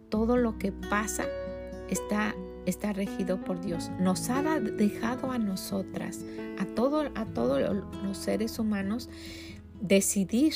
todo 0.08 0.36
lo 0.36 0.58
que 0.58 0.72
pasa, 0.72 1.26
está, 1.90 2.34
está 2.64 2.92
regido 2.92 3.40
por 3.42 3.60
Dios. 3.60 3.90
Nos 4.00 4.30
ha 4.30 4.60
dejado 4.60 5.30
a 5.30 5.38
nosotras, 5.38 6.24
a, 6.58 6.64
todo, 6.64 7.10
a 7.14 7.24
todos 7.26 7.60
los 8.04 8.16
seres 8.16 8.58
humanos, 8.58 9.08
decidir 9.80 10.54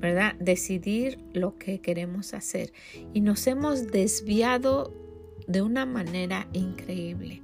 ¿verdad? 0.00 0.34
Decidir 0.36 1.18
lo 1.32 1.58
que 1.58 1.80
queremos 1.80 2.34
hacer. 2.34 2.72
Y 3.12 3.20
nos 3.20 3.46
hemos 3.46 3.88
desviado 3.88 4.92
de 5.46 5.62
una 5.62 5.86
manera 5.86 6.48
increíble. 6.52 7.42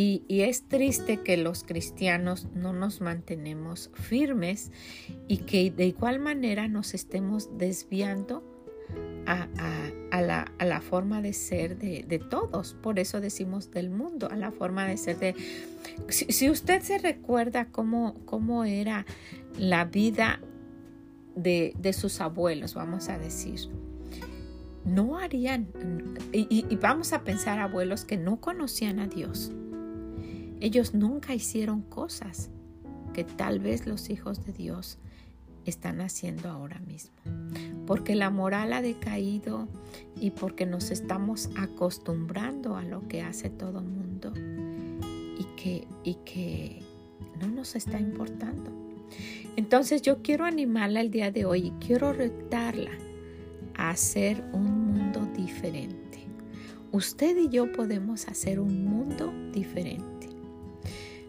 Y, 0.00 0.22
es 0.28 0.62
triste 0.68 1.24
que 1.24 1.36
los 1.36 1.64
cristianos 1.64 2.46
no 2.54 2.72
nos 2.72 3.00
mantenemos 3.00 3.90
firmes 3.94 4.70
y 5.26 5.38
que 5.38 5.72
de 5.72 5.86
igual 5.86 6.20
manera 6.20 6.68
nos 6.68 6.94
estemos 6.94 7.58
desviando 7.58 8.44
a, 9.26 9.48
la, 10.20 10.80
forma 10.82 11.20
de 11.20 11.32
ser 11.32 11.78
de, 11.78 12.22
todos. 12.30 12.74
Por 12.74 13.00
eso 13.00 13.20
decimos 13.20 13.72
del 13.72 13.90
mundo, 13.90 14.28
a 14.30 14.36
la 14.36 14.52
forma 14.52 14.86
de 14.86 14.98
ser 14.98 15.18
de... 15.18 15.34
Si, 16.08 16.48
usted 16.48 16.80
se 16.82 16.98
recuerda 16.98 17.66
cómo, 17.72 18.14
cómo 18.24 18.64
era 18.64 19.04
la 19.58 19.84
vida 19.84 20.40
de, 21.42 21.92
sus 21.92 22.20
abuelos, 22.20 22.74
vamos 22.74 23.08
a 23.08 23.18
decir. 23.18 23.60
No 24.84 25.18
harían, 25.18 25.68
y, 26.32 26.64
vamos 26.76 27.12
a 27.12 27.22
pensar 27.22 27.58
abuelos 27.58 28.04
que 28.04 28.16
no 28.16 28.40
conocían 28.40 29.00
a 29.00 29.06
Dios, 29.06 29.52
Ellos 30.60 30.92
nunca 30.92 31.34
hicieron 31.34 31.82
cosas 31.82 32.50
que 33.12 33.22
tal 33.22 33.60
vez 33.60 33.86
los 33.86 34.10
hijos 34.10 34.44
de 34.44 34.52
Dios 34.52 34.98
están 35.64 36.00
haciendo 36.00 36.48
ahora 36.48 36.80
mismo. 36.80 37.16
Porque 37.86 38.14
la 38.14 38.30
moral 38.30 38.72
ha 38.72 38.82
decaído 38.82 39.68
y 40.16 40.30
porque 40.30 40.66
nos 40.66 40.90
estamos 40.90 41.50
acostumbrando 41.56 42.76
a 42.76 42.82
lo 42.82 43.06
que 43.06 43.22
hace 43.22 43.50
todo 43.50 43.82
mundo 43.82 44.32
y 45.38 45.44
que, 45.56 45.86
y 46.02 46.14
que 46.24 46.82
no 47.40 47.48
nos 47.48 47.76
está 47.76 48.00
importando. 48.00 48.72
Entonces 49.58 50.02
yo 50.02 50.22
quiero 50.22 50.44
animarla 50.44 51.00
el 51.00 51.10
día 51.10 51.32
de 51.32 51.44
hoy 51.44 51.66
y 51.66 51.84
quiero 51.84 52.12
retarla 52.12 52.92
a 53.74 53.90
hacer 53.90 54.44
un 54.52 54.92
mundo 54.92 55.28
diferente. 55.36 56.20
Usted 56.92 57.36
y 57.36 57.48
yo 57.48 57.72
podemos 57.72 58.28
hacer 58.28 58.60
un 58.60 58.84
mundo 58.84 59.32
diferente. 59.52 60.28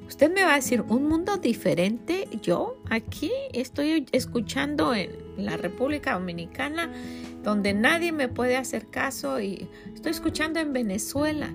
Usted 0.08 0.32
me 0.32 0.44
va 0.44 0.54
a 0.54 0.56
decir, 0.58 0.84
¿un 0.90 1.08
mundo 1.08 1.38
diferente? 1.38 2.28
Yo 2.40 2.78
aquí 2.92 3.32
estoy 3.52 4.06
escuchando 4.12 4.94
en 4.94 5.10
la 5.36 5.58
República 5.58 6.14
Dominicana, 6.14 6.94
donde 7.42 7.74
nadie 7.74 8.12
me 8.12 8.28
puede 8.28 8.58
hacer 8.58 8.92
caso, 8.92 9.42
y 9.42 9.68
estoy 9.92 10.12
escuchando 10.12 10.60
en 10.60 10.72
Venezuela, 10.72 11.52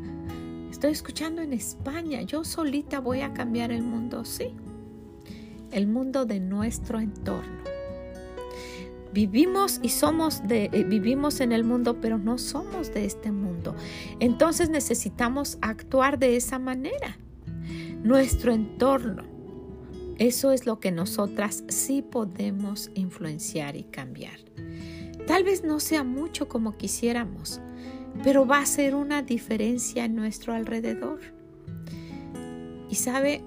estoy 0.72 0.90
escuchando 0.90 1.40
en 1.40 1.52
España. 1.52 2.22
Yo 2.22 2.42
solita 2.42 2.98
voy 2.98 3.20
a 3.20 3.32
cambiar 3.32 3.70
el 3.70 3.84
mundo, 3.84 4.24
sí. 4.24 4.56
El 5.74 5.88
mundo 5.88 6.24
de 6.24 6.38
nuestro 6.40 7.00
entorno. 7.00 7.64
Vivimos 9.12 9.80
y 9.82 9.90
somos 9.90 10.46
de, 10.46 10.70
eh, 10.72 10.84
vivimos 10.84 11.40
en 11.40 11.52
el 11.52 11.64
mundo, 11.64 12.00
pero 12.00 12.16
no 12.16 12.38
somos 12.38 12.94
de 12.94 13.04
este 13.04 13.32
mundo. 13.32 13.74
Entonces 14.20 14.70
necesitamos 14.70 15.58
actuar 15.60 16.18
de 16.18 16.36
esa 16.36 16.58
manera 16.58 17.18
nuestro 18.04 18.52
entorno. 18.52 19.24
Eso 20.18 20.52
es 20.52 20.64
lo 20.64 20.78
que 20.78 20.92
nosotras 20.92 21.64
sí 21.68 22.02
podemos 22.02 22.92
influenciar 22.94 23.74
y 23.74 23.82
cambiar. 23.82 24.38
Tal 25.26 25.42
vez 25.42 25.64
no 25.64 25.80
sea 25.80 26.04
mucho 26.04 26.48
como 26.48 26.76
quisiéramos, 26.76 27.60
pero 28.22 28.46
va 28.46 28.58
a 28.58 28.66
ser 28.66 28.94
una 28.94 29.22
diferencia 29.22 30.04
en 30.04 30.14
nuestro 30.14 30.52
alrededor. 30.52 31.18
Y 32.88 32.94
sabe, 32.94 33.42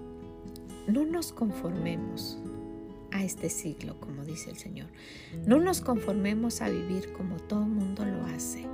no 0.88 1.06
nos 1.06 1.34
conformemos 1.34 2.40
a 3.12 3.24
este 3.24 3.50
siglo, 3.50 4.00
como 4.00 4.24
dice 4.24 4.50
el 4.50 4.58
Señor. 4.58 4.88
No 5.46 5.60
nos 5.60 5.82
conformemos 5.82 6.62
a 6.62 6.70
vivir 6.70 7.12
como 7.14 7.38
todo 7.38 7.62
mundo 7.62 8.06
lo 8.06 8.26
hace. 8.26 8.66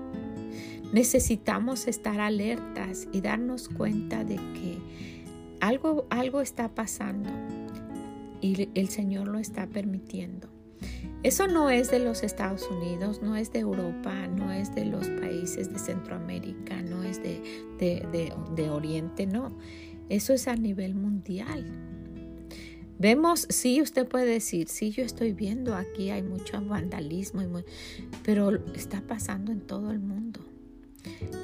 Necesitamos 0.92 1.88
estar 1.88 2.20
alertas 2.20 3.08
y 3.12 3.22
darnos 3.22 3.68
cuenta 3.68 4.24
de 4.24 4.36
que 4.36 4.78
algo, 5.60 6.06
algo 6.10 6.42
está 6.42 6.76
pasando 6.76 7.30
y 8.42 8.70
el 8.76 8.90
Señor 8.90 9.28
lo 9.28 9.40
está 9.40 9.68
permitiendo. 9.68 10.50
Eso 11.24 11.48
no 11.48 11.70
es 11.70 11.90
de 11.90 12.00
los 12.00 12.22
Estados 12.22 12.70
Unidos, 12.70 13.22
no 13.24 13.38
es 13.38 13.54
de 13.54 13.60
Europa, 13.60 14.28
no 14.28 14.52
es 14.52 14.76
de 14.76 14.84
los 14.84 15.08
países 15.08 15.72
de 15.72 15.80
Centroamérica, 15.80 16.82
no 16.82 17.02
es 17.04 17.24
de, 17.24 17.42
de, 17.80 18.70
Oriente, 18.70 19.26
no. 19.26 19.58
Eso 20.10 20.34
es 20.34 20.50
a 20.50 20.58
nivel 20.58 20.96
mundial. 20.96 21.66
Vemos, 23.00 23.48
sí, 23.50 23.82
usted 23.82 24.08
puede 24.08 24.26
decir, 24.26 24.68
sí, 24.70 24.92
yo 24.92 25.04
estoy 25.04 25.34
viendo 25.34 25.76
aquí 25.76 26.10
hay 26.10 26.24
mucho 26.24 26.62
vandalismo, 26.62 27.42
pero 28.24 28.52
está 28.76 29.02
pasando 29.02 29.52
en 29.52 29.62
todo 29.62 29.92
el 29.92 30.00
mundo 30.00 30.40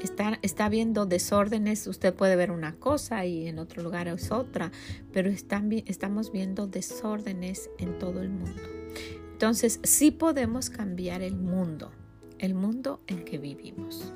está, 0.02 0.40
está 0.42 0.70
viendo 0.70 1.06
desórdenes, 1.06 1.88
usted 1.88 2.14
puede 2.14 2.36
ver 2.36 2.52
una 2.52 2.76
cosa 2.76 3.26
y 3.26 3.48
en 3.48 3.60
otro 3.60 3.84
lugar 3.84 4.08
es 4.08 4.32
otra, 4.32 4.72
pero 5.12 5.30
están, 5.30 5.72
estamos 5.86 6.32
viendo 6.32 6.68
desórdenes 6.68 7.70
en 7.78 7.98
todo 8.00 8.22
el 8.22 8.30
mundo. 8.30 8.62
Entonces, 9.32 9.80
sí 9.84 10.12
podemos 10.12 10.70
cambiar 10.70 11.22
el 11.22 11.36
mundo, 11.36 11.92
el 12.40 12.54
mundo 12.54 13.02
en 13.08 13.24
que 13.24 13.38
vivimos. 13.38 14.14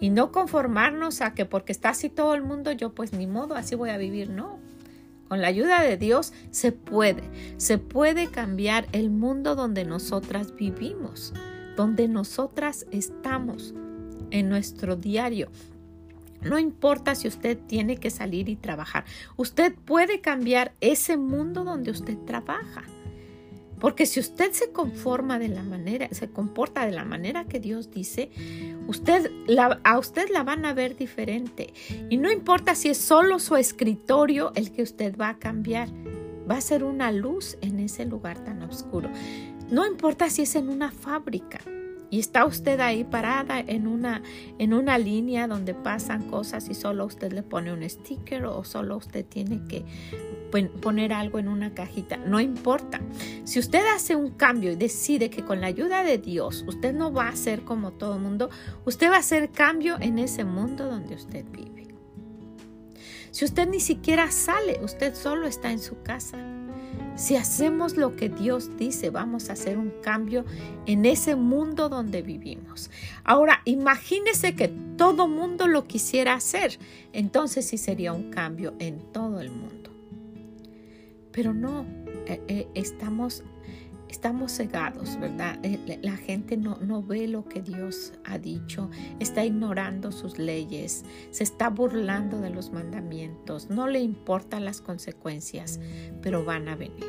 Y 0.00 0.10
no 0.10 0.32
conformarnos 0.32 1.20
a 1.20 1.32
que 1.32 1.46
porque 1.46 1.72
está 1.72 1.90
así 1.90 2.08
todo 2.08 2.34
el 2.34 2.42
mundo, 2.42 2.72
yo 2.72 2.92
pues 2.92 3.12
ni 3.12 3.26
modo, 3.26 3.54
así 3.54 3.76
voy 3.76 3.90
a 3.90 3.98
vivir, 3.98 4.30
no. 4.30 4.58
Con 5.32 5.40
la 5.40 5.48
ayuda 5.48 5.80
de 5.80 5.96
Dios 5.96 6.34
se 6.50 6.72
puede, 6.72 7.22
se 7.56 7.78
puede 7.78 8.26
cambiar 8.26 8.86
el 8.92 9.08
mundo 9.08 9.54
donde 9.54 9.86
nosotras 9.86 10.54
vivimos, 10.54 11.32
donde 11.74 12.06
nosotras 12.06 12.84
estamos, 12.90 13.72
en 14.30 14.50
nuestro 14.50 14.94
diario. 14.94 15.48
No 16.42 16.58
importa 16.58 17.14
si 17.14 17.28
usted 17.28 17.58
tiene 17.66 17.96
que 17.96 18.10
salir 18.10 18.50
y 18.50 18.56
trabajar, 18.56 19.06
usted 19.38 19.74
puede 19.74 20.20
cambiar 20.20 20.74
ese 20.82 21.16
mundo 21.16 21.64
donde 21.64 21.92
usted 21.92 22.18
trabaja. 22.26 22.82
Porque 23.82 24.06
si 24.06 24.20
usted 24.20 24.52
se 24.52 24.70
conforma 24.70 25.40
de 25.40 25.48
la 25.48 25.64
manera, 25.64 26.08
se 26.12 26.30
comporta 26.30 26.86
de 26.86 26.92
la 26.92 27.04
manera 27.04 27.46
que 27.46 27.58
Dios 27.58 27.90
dice, 27.90 28.30
usted 28.86 29.28
a 29.82 29.98
usted 29.98 30.28
la 30.30 30.44
van 30.44 30.64
a 30.66 30.72
ver 30.72 30.96
diferente. 30.96 31.74
Y 32.08 32.16
no 32.16 32.30
importa 32.30 32.76
si 32.76 32.90
es 32.90 32.98
solo 32.98 33.40
su 33.40 33.56
escritorio 33.56 34.52
el 34.54 34.70
que 34.70 34.82
usted 34.82 35.16
va 35.20 35.30
a 35.30 35.38
cambiar, 35.40 35.88
va 36.48 36.58
a 36.58 36.60
ser 36.60 36.84
una 36.84 37.10
luz 37.10 37.58
en 37.60 37.80
ese 37.80 38.04
lugar 38.04 38.44
tan 38.44 38.62
oscuro. 38.62 39.10
No 39.68 39.84
importa 39.84 40.30
si 40.30 40.42
es 40.42 40.54
en 40.54 40.68
una 40.68 40.92
fábrica, 40.92 41.58
y 42.12 42.18
está 42.18 42.44
usted 42.44 42.78
ahí 42.80 43.04
parada 43.04 43.58
en 43.58 43.86
una, 43.86 44.22
en 44.58 44.74
una 44.74 44.98
línea 44.98 45.46
donde 45.46 45.72
pasan 45.72 46.28
cosas 46.28 46.68
y 46.68 46.74
solo 46.74 47.06
usted 47.06 47.32
le 47.32 47.42
pone 47.42 47.72
un 47.72 47.88
sticker 47.88 48.44
o 48.44 48.64
solo 48.64 48.98
usted 48.98 49.24
tiene 49.24 49.62
que 49.66 49.86
poner 50.82 51.14
algo 51.14 51.38
en 51.38 51.48
una 51.48 51.72
cajita. 51.72 52.18
No 52.18 52.38
importa. 52.38 53.00
Si 53.44 53.58
usted 53.58 53.80
hace 53.96 54.14
un 54.14 54.32
cambio 54.32 54.70
y 54.72 54.76
decide 54.76 55.30
que 55.30 55.42
con 55.42 55.62
la 55.62 55.68
ayuda 55.68 56.04
de 56.04 56.18
Dios 56.18 56.66
usted 56.68 56.92
no 56.92 57.14
va 57.14 57.28
a 57.28 57.34
ser 57.36 57.62
como 57.62 57.92
todo 57.92 58.16
el 58.16 58.20
mundo, 58.20 58.50
usted 58.84 59.10
va 59.10 59.16
a 59.16 59.20
hacer 59.20 59.50
cambio 59.50 59.96
en 59.98 60.18
ese 60.18 60.44
mundo 60.44 60.84
donde 60.90 61.14
usted 61.14 61.46
vive. 61.50 61.88
Si 63.30 63.46
usted 63.46 63.66
ni 63.66 63.80
siquiera 63.80 64.30
sale, 64.30 64.80
usted 64.84 65.14
solo 65.14 65.46
está 65.46 65.72
en 65.72 65.78
su 65.78 66.02
casa 66.02 66.36
si 67.14 67.36
hacemos 67.36 67.96
lo 67.96 68.16
que 68.16 68.28
Dios 68.28 68.76
dice, 68.76 69.10
vamos 69.10 69.50
a 69.50 69.52
hacer 69.52 69.78
un 69.78 69.92
cambio 70.02 70.44
en 70.86 71.04
ese 71.04 71.36
mundo 71.36 71.88
donde 71.88 72.22
vivimos. 72.22 72.90
Ahora, 73.24 73.60
imagínese 73.64 74.54
que 74.56 74.68
todo 74.96 75.28
mundo 75.28 75.66
lo 75.66 75.84
quisiera 75.84 76.34
hacer. 76.34 76.78
Entonces 77.12 77.66
sí 77.66 77.78
sería 77.78 78.12
un 78.12 78.30
cambio 78.30 78.74
en 78.78 79.00
todo 79.12 79.40
el 79.40 79.50
mundo. 79.50 79.90
Pero 81.32 81.54
no, 81.54 81.86
eh, 82.26 82.42
eh, 82.48 82.68
estamos 82.74 83.44
estamos 84.12 84.52
cegados, 84.52 85.18
¿verdad? 85.18 85.58
Eh, 85.62 85.98
la 86.02 86.18
gente 86.18 86.58
no, 86.58 86.76
no 86.76 87.02
ve 87.02 87.26
lo 87.26 87.46
que 87.46 87.62
Dios 87.62 88.12
ha 88.24 88.36
dicho, 88.36 88.90
está 89.20 89.42
ignorando 89.42 90.12
sus 90.12 90.38
leyes, 90.38 91.04
se 91.30 91.42
está 91.42 91.70
burlando 91.70 92.38
de 92.38 92.50
los 92.50 92.72
mandamientos, 92.72 93.70
no 93.70 93.88
le 93.88 94.00
importan 94.00 94.66
las 94.66 94.82
consecuencias, 94.82 95.80
pero 96.20 96.44
van 96.44 96.68
a 96.68 96.76
venir. 96.76 97.06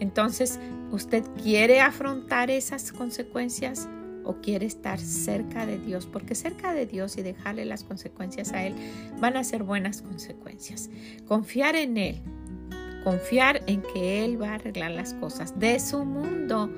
Entonces, 0.00 0.58
¿usted 0.90 1.24
quiere 1.42 1.80
afrontar 1.80 2.50
esas 2.50 2.92
consecuencias? 2.92 3.88
o 4.28 4.40
quiere 4.40 4.66
estar 4.66 4.98
cerca 4.98 5.66
de 5.66 5.78
Dios, 5.78 6.06
porque 6.06 6.34
cerca 6.34 6.74
de 6.74 6.84
Dios 6.84 7.16
y 7.16 7.22
dejarle 7.22 7.64
las 7.64 7.84
consecuencias 7.84 8.52
a 8.52 8.66
Él 8.66 8.74
van 9.20 9.36
a 9.36 9.44
ser 9.44 9.62
buenas 9.62 10.02
consecuencias. 10.02 10.90
Confiar 11.28 11.76
en 11.76 11.96
Él, 11.96 12.20
confiar 13.06 13.62
en 13.68 13.82
que 13.82 14.24
Él 14.24 14.42
va 14.42 14.48
a 14.48 14.54
arreglar 14.54 14.90
las 14.90 15.14
cosas 15.14 15.56
de 15.60 15.78
su 15.78 16.04
mundo 16.04 16.68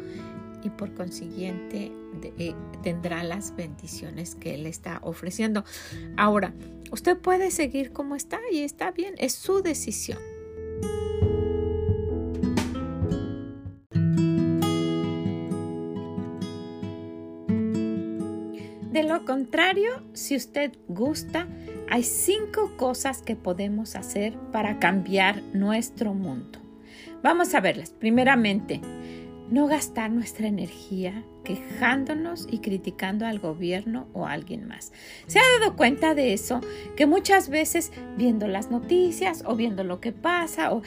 y 0.62 0.69
por 0.69 0.93
consiguiente 0.93 1.91
eh, 2.23 2.55
tendrá 2.83 3.23
las 3.23 3.57
bendiciones 3.57 4.35
que 4.35 4.55
Él 4.55 4.67
está 4.67 5.01
ofreciendo. 5.03 5.64
Ahora, 6.19 6.53
usted 6.91 7.17
puede 7.17 7.51
seguir 7.51 7.95
como 7.95 8.14
está 8.14 8.41
y 8.53 8.59
está 8.59 8.91
bien, 8.91 9.14
es 9.17 9.33
su 9.33 9.62
decisión. 9.62 10.19
De 18.93 19.03
lo 19.03 19.25
contrario, 19.25 20.03
si 20.12 20.37
usted 20.37 20.73
gusta, 20.88 21.49
hay 21.90 22.03
cinco 22.03 22.77
cosas 22.77 23.22
que 23.22 23.37
podemos 23.37 23.96
hacer 23.96 24.35
para 24.53 24.79
cambiar 24.79 25.42
nuestro 25.55 26.14
mundo. 26.14 26.59
Vamos 27.22 27.55
a 27.55 27.61
verlas. 27.61 27.90
Primeramente, 27.90 28.81
no 29.51 29.66
gastar 29.66 30.11
nuestra 30.11 30.46
energía 30.46 31.24
quejándonos 31.44 32.46
y 32.51 32.59
criticando 32.59 33.27
al 33.27 33.38
gobierno 33.38 34.07
o 34.12 34.27
a 34.27 34.33
alguien 34.33 34.68
más. 34.68 34.92
¿Se 35.27 35.38
ha 35.38 35.59
dado 35.59 35.77
cuenta 35.77 36.14
de 36.14 36.35
eso? 36.35 36.61
Que 36.96 37.07
muchas 37.07 37.48
veces 37.48 37.92
viendo 38.16 38.46
las 38.46 38.70
noticias 38.70 39.42
o 39.46 39.57
viendo 39.57 39.85
lo 39.85 40.01
que 40.01 40.12
pasa 40.12 40.72
o 40.72 40.83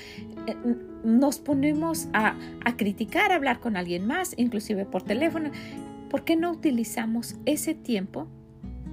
eh, 0.46 0.56
nos 1.04 1.40
ponemos 1.40 2.08
a, 2.14 2.36
a 2.64 2.78
criticar, 2.78 3.32
a 3.32 3.36
hablar 3.36 3.60
con 3.60 3.76
alguien 3.76 4.06
más, 4.06 4.36
inclusive 4.38 4.86
por 4.86 5.02
teléfono. 5.02 5.50
¿Por 6.10 6.24
qué 6.24 6.36
no 6.36 6.52
utilizamos 6.52 7.36
ese 7.46 7.74
tiempo 7.74 8.28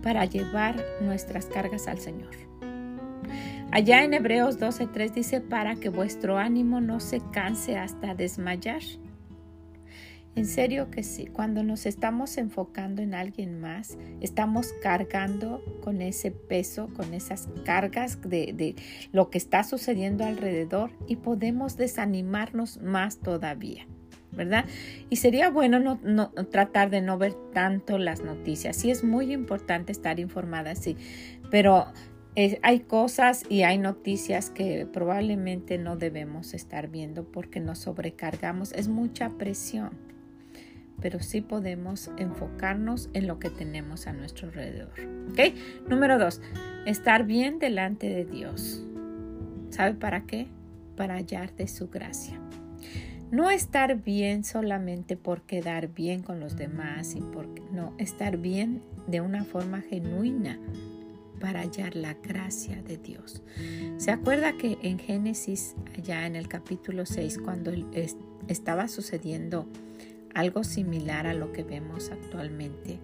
para 0.03 0.25
llevar 0.25 0.83
nuestras 1.01 1.47
cargas 1.47 1.89
al 1.89 1.99
Señor. 1.99 2.31
Allá 3.71 4.03
en 4.03 4.15
Hebreos 4.15 4.59
12:3 4.59 5.13
dice, 5.13 5.41
para 5.41 5.77
que 5.77 5.91
vuestro 5.91 6.39
ánimo 6.39 6.81
no 6.81 7.01
se 7.01 7.21
canse 7.33 7.77
hasta 7.77 8.15
desmayar. 8.15 8.81
En 10.39 10.47
serio 10.47 10.89
que 10.91 11.03
sí, 11.03 11.27
cuando 11.27 11.65
nos 11.65 11.85
estamos 11.85 12.39
enfocando 12.39 13.03
en 13.03 13.13
alguien 13.13 13.61
más, 13.61 13.99
estamos 14.21 14.73
cargando 14.81 15.65
con 15.83 16.01
ese 16.01 16.31
peso, 16.31 16.89
con 16.95 17.13
esas 17.13 17.49
cargas 17.65 18.21
de, 18.23 18.77
lo 19.11 19.31
que 19.31 19.39
está 19.39 19.65
sucediendo 19.65 20.25
alrededor 20.25 20.93
y 21.09 21.17
podemos 21.17 21.77
desanimarnos 21.77 22.81
más 22.81 23.19
todavía. 23.19 23.87
¿Verdad? 24.33 24.65
Y 25.11 25.17
sería 25.17 25.51
bueno 25.51 25.79
no, 25.81 26.31
tratar 26.51 26.91
de 26.91 27.01
no 27.01 27.19
ver 27.19 27.35
tanto 27.53 27.99
las 27.99 28.23
noticias. 28.23 28.77
Sí 28.77 28.91
es 28.91 29.05
muy 29.05 29.33
importante 29.33 29.93
estar 29.93 30.21
informada, 30.21 30.75
sí, 30.75 30.97
pero 31.51 31.87
hay 32.63 32.81
cosas 32.81 33.43
y 33.49 33.63
hay 33.63 33.79
noticias 33.79 34.51
que 34.51 34.87
probablemente 34.93 35.77
no 35.77 35.97
debemos 35.97 36.55
estar 36.55 36.89
viendo 36.89 37.25
porque 37.25 37.59
nos 37.59 37.81
sobrecargamos. 37.81 38.73
Es 38.73 38.89
mucha 38.89 39.31
presión 39.31 40.09
pero 41.01 41.21
sí 41.21 41.41
podemos 41.41 42.11
enfocarnos 42.17 43.09
en 43.13 43.27
lo 43.27 43.39
que 43.39 43.51
tenemos 43.51 44.07
a 44.07 44.13
nuestro 44.13 44.49
alrededor. 44.49 44.93
Número 45.89 46.19
dos, 46.19 46.41
estar 46.87 47.25
bien 47.25 47.59
delante 47.59 48.09
de 48.09 48.25
Dios. 48.25 48.85
¿Sabe 49.71 49.95
para 49.95 50.25
qué? 50.27 50.49
Para 50.97 51.15
hallar 51.15 51.55
de 51.55 51.69
su 51.69 51.89
gracia. 51.89 52.41
No 53.31 53.51
estar 53.51 54.03
bien 54.03 54.45
solamente 54.45 55.17
por 55.17 55.43
quedar 55.43 55.89
bien 55.89 56.23
con 56.23 56.41
los 56.41 56.57
demás 56.57 57.15
y 57.15 57.21
por 57.21 57.47
no, 57.73 57.95
estar 57.99 58.39
bien 58.39 58.83
de 59.07 59.21
una 59.21 59.45
forma 59.45 59.81
genuina 59.83 60.59
para 61.41 61.61
hallar 61.61 61.95
la 61.95 62.15
gracia 62.15 62.83
de 62.83 62.97
Dios. 62.97 63.43
¿Se 63.99 64.11
acuerda 64.11 64.57
que 64.57 64.79
en 64.83 64.99
Génesis, 64.99 65.77
allá 65.97 66.27
en 66.27 66.37
el 66.37 66.49
capítulo 66.49 67.07
6, 67.07 67.39
cuando 67.39 67.73
estaba 68.49 68.89
sucediendo 68.89 69.67
algo 70.35 70.63
similar 70.65 71.27
a 71.27 71.35
lo 71.35 71.53
que 71.53 71.65
vemos 71.65 72.11
actualmente. 72.11 72.99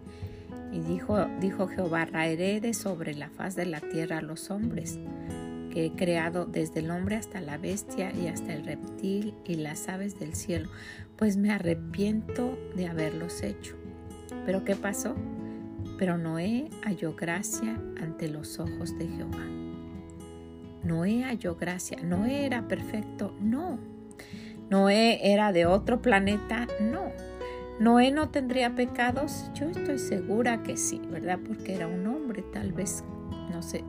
Y 0.72 0.80
dijo, 0.80 1.26
dijo 1.40 1.68
Jehová, 1.68 2.04
raeré 2.04 2.74
sobre 2.74 3.14
la 3.14 3.28
faz 3.28 3.56
de 3.56 3.66
la 3.66 3.80
tierra 3.80 4.18
a 4.18 4.22
los 4.22 4.50
hombres, 4.50 4.98
he 5.74 5.92
creado 5.92 6.46
desde 6.46 6.80
el 6.80 6.90
hombre 6.90 7.16
hasta 7.16 7.40
la 7.40 7.58
bestia 7.58 8.12
y 8.12 8.28
hasta 8.28 8.52
el 8.52 8.64
reptil 8.64 9.34
y 9.44 9.56
las 9.56 9.88
aves 9.88 10.18
del 10.18 10.34
cielo, 10.34 10.68
pues 11.16 11.36
me 11.36 11.50
arrepiento 11.50 12.58
de 12.74 12.86
haberlos 12.88 13.42
hecho. 13.42 13.76
Pero 14.46 14.64
¿qué 14.64 14.76
pasó? 14.76 15.14
Pero 15.98 16.18
Noé 16.18 16.70
halló 16.82 17.14
gracia 17.14 17.80
ante 18.00 18.28
los 18.28 18.58
ojos 18.58 18.96
de 18.98 19.08
Jehová. 19.08 19.46
Noé 20.82 21.22
halló 21.24 21.56
gracia. 21.56 21.98
¿Noé 22.02 22.44
era 22.46 22.68
perfecto? 22.68 23.34
No. 23.40 23.78
Noé 24.70 25.32
era 25.32 25.52
de 25.52 25.66
otro 25.66 26.02
planeta, 26.02 26.66
no. 26.80 27.12
Noé 27.80 28.12
no 28.12 28.28
tendría 28.28 28.74
pecados, 28.74 29.50
yo 29.54 29.66
estoy 29.66 29.98
segura 29.98 30.62
que 30.62 30.76
sí, 30.76 31.00
¿verdad? 31.10 31.40
Porque 31.44 31.74
era 31.74 31.88
un 31.88 32.06
hombre, 32.06 32.44
tal 32.52 32.72
vez, 32.72 33.02
no 33.54 33.62
sé, 33.62 33.84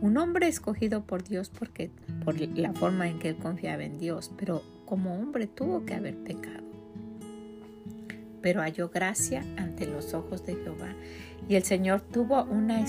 un 0.00 0.16
hombre 0.16 0.48
escogido 0.48 1.04
por 1.04 1.22
Dios 1.22 1.50
porque 1.50 1.90
por 2.24 2.40
la 2.40 2.72
forma 2.72 3.08
en 3.08 3.18
que 3.18 3.28
él 3.28 3.36
confiaba 3.36 3.84
en 3.84 3.98
Dios, 3.98 4.32
pero 4.38 4.62
como 4.86 5.14
hombre 5.14 5.46
tuvo 5.46 5.84
que 5.84 5.94
haber 5.94 6.16
pecado. 6.16 6.64
Pero 8.40 8.62
halló 8.62 8.88
gracia 8.88 9.44
ante 9.56 9.86
los 9.86 10.14
ojos 10.14 10.44
de 10.46 10.56
Jehová 10.56 10.94
y 11.48 11.56
el 11.56 11.62
Señor 11.62 12.00
tuvo 12.00 12.44
una 12.44 12.82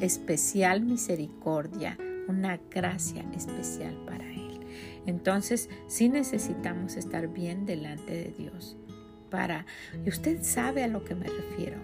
especial 0.00 0.82
misericordia, 0.82 1.96
una 2.28 2.60
gracia 2.70 3.24
especial 3.34 3.94
para 4.06 4.24
él. 4.30 4.60
Entonces, 5.06 5.70
sí 5.86 6.08
necesitamos 6.08 6.96
estar 6.96 7.28
bien 7.28 7.64
delante 7.64 8.12
de 8.12 8.34
Dios. 8.36 8.76
Para, 9.30 9.66
y 10.04 10.08
usted 10.10 10.42
sabe 10.42 10.84
a 10.84 10.88
lo 10.88 11.04
que 11.04 11.14
me 11.14 11.26
refiero. 11.26 11.78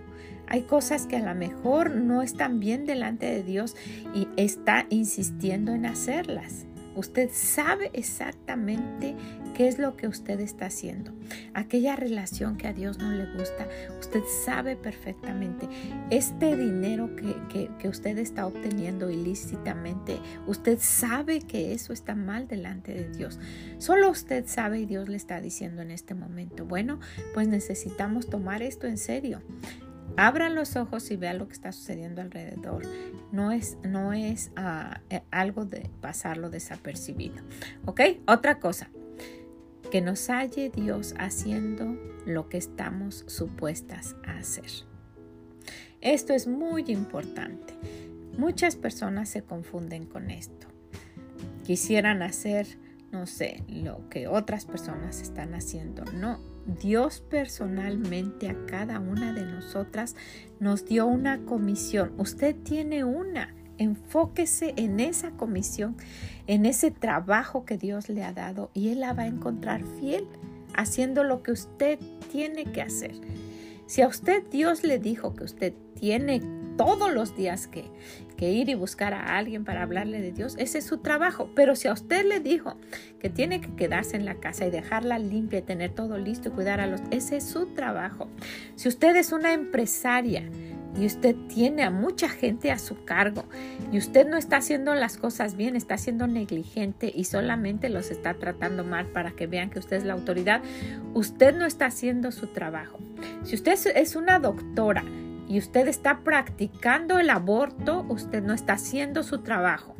Hay 0.50 0.62
cosas 0.62 1.06
que 1.06 1.16
a 1.16 1.20
lo 1.20 1.34
mejor 1.34 1.92
no 1.92 2.22
están 2.22 2.58
bien 2.58 2.84
delante 2.84 3.26
de 3.26 3.44
Dios 3.44 3.76
y 4.12 4.26
está 4.36 4.84
insistiendo 4.90 5.72
en 5.72 5.86
hacerlas. 5.86 6.66
Usted 6.96 7.30
sabe 7.32 7.90
exactamente 7.92 9.14
qué 9.54 9.68
es 9.68 9.78
lo 9.78 9.96
que 9.96 10.08
usted 10.08 10.40
está 10.40 10.66
haciendo. 10.66 11.12
Aquella 11.54 11.94
relación 11.94 12.56
que 12.56 12.66
a 12.66 12.72
Dios 12.72 12.98
no 12.98 13.12
le 13.12 13.26
gusta, 13.32 13.68
usted 14.00 14.22
sabe 14.44 14.74
perfectamente. 14.74 15.68
Este 16.10 16.56
dinero 16.56 17.14
que, 17.14 17.70
que, 17.78 17.88
usted 17.88 18.18
está 18.18 18.44
obteniendo 18.44 19.08
ilícitamente, 19.08 20.18
usted 20.48 20.78
sabe 20.80 21.42
que 21.42 21.72
eso 21.74 21.92
está 21.92 22.16
mal 22.16 22.48
delante 22.48 22.92
de 22.92 23.08
Dios. 23.08 23.38
Solo 23.78 24.10
usted 24.10 24.46
sabe 24.46 24.80
y 24.80 24.86
Dios 24.86 25.08
le 25.08 25.16
está 25.16 25.40
diciendo 25.40 25.82
en 25.82 25.92
este 25.92 26.14
momento, 26.14 26.66
bueno, 26.66 26.98
pues 27.34 27.46
necesitamos 27.46 28.28
tomar 28.28 28.62
esto 28.62 28.88
en 28.88 28.98
serio. 28.98 29.42
Abra 30.20 30.50
los 30.50 30.76
ojos 30.76 31.10
y 31.10 31.16
vea 31.16 31.32
lo 31.32 31.48
que 31.48 31.54
está 31.54 31.72
sucediendo 31.72 32.20
alrededor. 32.20 32.82
No 33.32 33.52
es, 33.52 33.78
no 33.82 34.12
es 34.12 34.52
ah, 34.54 35.00
eh, 35.08 35.22
algo 35.30 35.64
de 35.64 35.88
pasarlo 36.02 36.50
desapercibido. 36.50 37.36
¿Ok? 37.86 38.02
Otra 38.26 38.60
cosa, 38.60 38.90
que 39.90 40.02
nos 40.02 40.28
halle 40.28 40.68
Dios 40.68 41.14
haciendo 41.18 41.96
lo 42.26 42.50
que 42.50 42.58
estamos 42.58 43.24
supuestas 43.28 44.14
a 44.26 44.36
hacer. 44.36 44.70
Esto 46.02 46.34
es 46.34 46.46
muy 46.46 46.84
importante. 46.88 47.72
Muchas 48.36 48.76
personas 48.76 49.30
se 49.30 49.40
confunden 49.40 50.04
con 50.04 50.30
esto. 50.30 50.66
Quisieran 51.64 52.20
hacer, 52.20 52.66
no 53.10 53.26
sé, 53.26 53.64
lo 53.68 54.06
que 54.10 54.28
otras 54.28 54.66
personas 54.66 55.22
están 55.22 55.54
haciendo. 55.54 56.04
No, 56.12 56.40
Dios 56.78 57.20
personalmente 57.20 58.48
a 58.48 58.66
cada 58.66 59.00
una 59.00 59.32
de 59.32 59.44
nosotras 59.44 60.16
nos 60.58 60.84
dio 60.84 61.06
una 61.06 61.44
comisión. 61.44 62.12
Usted 62.18 62.56
tiene 62.56 63.04
una. 63.04 63.54
Enfóquese 63.78 64.74
en 64.76 65.00
esa 65.00 65.30
comisión, 65.30 65.96
en 66.46 66.66
ese 66.66 66.90
trabajo 66.90 67.64
que 67.64 67.78
Dios 67.78 68.10
le 68.10 68.24
ha 68.24 68.32
dado 68.32 68.70
y 68.74 68.90
Él 68.90 69.00
la 69.00 69.14
va 69.14 69.22
a 69.22 69.28
encontrar 69.28 69.82
fiel 69.98 70.26
haciendo 70.74 71.24
lo 71.24 71.42
que 71.42 71.52
usted 71.52 71.98
tiene 72.30 72.64
que 72.64 72.82
hacer. 72.82 73.14
Si 73.86 74.02
a 74.02 74.08
usted 74.08 74.44
Dios 74.50 74.84
le 74.84 74.98
dijo 74.98 75.34
que 75.34 75.44
usted 75.44 75.72
tiene 75.98 76.42
todos 76.76 77.12
los 77.12 77.36
días 77.36 77.66
que, 77.66 77.90
que 78.36 78.50
ir 78.50 78.68
y 78.68 78.74
buscar 78.74 79.14
a 79.14 79.36
alguien 79.36 79.64
para 79.64 79.82
hablarle 79.82 80.20
de 80.20 80.32
Dios, 80.32 80.56
ese 80.58 80.78
es 80.78 80.86
su 80.86 80.98
trabajo. 80.98 81.50
Pero 81.54 81.76
si 81.76 81.88
a 81.88 81.92
usted 81.92 82.24
le 82.24 82.40
dijo 82.40 82.76
que 83.18 83.28
tiene 83.30 83.60
que 83.60 83.74
quedarse 83.74 84.16
en 84.16 84.24
la 84.24 84.36
casa 84.36 84.66
y 84.66 84.70
dejarla 84.70 85.18
limpia 85.18 85.60
y 85.60 85.62
tener 85.62 85.92
todo 85.92 86.18
listo 86.18 86.48
y 86.48 86.52
cuidar 86.52 86.80
a 86.80 86.86
los, 86.86 87.00
ese 87.10 87.36
es 87.36 87.44
su 87.44 87.66
trabajo. 87.74 88.28
Si 88.76 88.88
usted 88.88 89.16
es 89.16 89.32
una 89.32 89.52
empresaria, 89.52 90.48
y 90.98 91.06
usted 91.06 91.36
tiene 91.48 91.82
a 91.82 91.90
mucha 91.90 92.28
gente 92.28 92.70
a 92.70 92.78
su 92.78 93.04
cargo 93.04 93.44
y 93.92 93.98
usted 93.98 94.26
no 94.26 94.36
está 94.36 94.56
haciendo 94.56 94.94
las 94.94 95.16
cosas 95.16 95.56
bien, 95.56 95.76
está 95.76 95.96
siendo 95.98 96.26
negligente 96.26 97.12
y 97.14 97.24
solamente 97.24 97.88
los 97.88 98.10
está 98.10 98.34
tratando 98.34 98.84
mal 98.84 99.06
para 99.06 99.32
que 99.32 99.46
vean 99.46 99.70
que 99.70 99.78
usted 99.78 99.98
es 99.98 100.04
la 100.04 100.14
autoridad, 100.14 100.62
usted 101.14 101.54
no 101.56 101.66
está 101.66 101.86
haciendo 101.86 102.32
su 102.32 102.48
trabajo. 102.48 102.98
Si 103.44 103.54
usted 103.54 103.78
es 103.94 104.16
una 104.16 104.38
doctora 104.38 105.04
y 105.50 105.58
usted 105.58 105.88
está 105.88 106.20
practicando 106.20 107.18
el 107.18 107.28
aborto, 107.28 108.06
usted 108.08 108.40
no 108.40 108.54
está 108.54 108.74
haciendo 108.74 109.24
su 109.24 109.40
trabajo. 109.40 109.96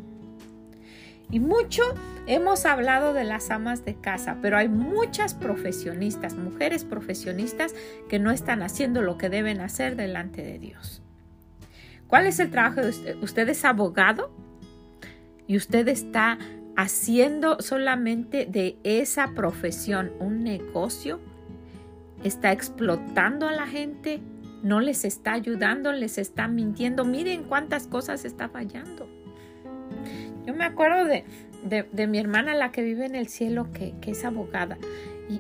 Y 1.28 1.40
mucho 1.40 1.82
hemos 2.28 2.66
hablado 2.66 3.12
de 3.14 3.24
las 3.24 3.50
amas 3.50 3.84
de 3.84 3.96
casa, 3.96 4.38
pero 4.40 4.56
hay 4.56 4.68
muchas 4.68 5.34
profesionistas, 5.34 6.36
mujeres 6.36 6.84
profesionistas 6.84 7.74
que 8.08 8.20
no 8.20 8.30
están 8.30 8.62
haciendo 8.62 9.02
lo 9.02 9.18
que 9.18 9.28
deben 9.28 9.60
hacer 9.60 9.96
delante 9.96 10.42
de 10.42 10.60
Dios. 10.60 11.02
¿Cuál 12.06 12.26
es 12.26 12.38
el 12.38 12.52
trabajo 12.52 12.82
de 12.82 12.90
usted? 12.90 13.16
Usted 13.20 13.48
es 13.48 13.64
abogado 13.64 14.30
y 15.48 15.56
usted 15.56 15.88
está 15.88 16.38
haciendo 16.76 17.60
solamente 17.60 18.46
de 18.46 18.78
esa 18.84 19.32
profesión 19.34 20.12
un 20.20 20.44
negocio, 20.44 21.18
está 22.22 22.52
explotando 22.52 23.48
a 23.48 23.52
la 23.52 23.66
gente, 23.66 24.20
no 24.62 24.80
les 24.80 25.04
está 25.04 25.32
ayudando, 25.32 25.92
les 25.92 26.18
está 26.18 26.48
mintiendo. 26.48 27.04
Miren 27.04 27.44
cuántas 27.44 27.86
cosas 27.86 28.24
está 28.24 28.48
fallando. 28.48 29.08
Yo 30.46 30.54
me 30.54 30.64
acuerdo 30.64 31.04
de, 31.04 32.06
mi 32.06 32.18
hermana, 32.18 32.54
la 32.54 32.72
que 32.72 32.82
vive 32.82 33.06
en 33.06 33.14
el 33.14 33.28
cielo, 33.28 33.68
que, 33.72 33.94
es 34.06 34.24
abogada, 34.24 34.78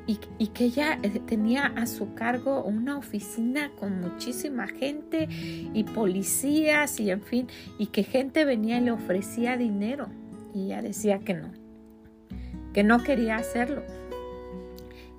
y, 0.06 0.46
que 0.48 0.64
ella 0.64 0.98
eh, 1.02 1.20
tenía 1.26 1.66
a 1.66 1.86
su 1.86 2.14
cargo 2.14 2.62
una 2.62 2.96
oficina 2.96 3.72
con 3.78 4.00
muchísima 4.00 4.68
gente 4.68 5.28
y 5.30 5.84
policías 5.84 7.00
y 7.00 7.10
en 7.10 7.22
fin, 7.22 7.48
y 7.78 7.86
que 7.86 8.04
gente 8.04 8.44
venía 8.44 8.78
y 8.78 8.82
le 8.82 8.92
ofrecía 8.92 9.56
dinero. 9.56 10.08
Y 10.54 10.66
ella 10.66 10.82
decía 10.82 11.18
que 11.18 11.34
no, 11.34 11.50
que 12.72 12.84
no 12.84 13.02
quería 13.02 13.36
hacerlo. 13.36 13.82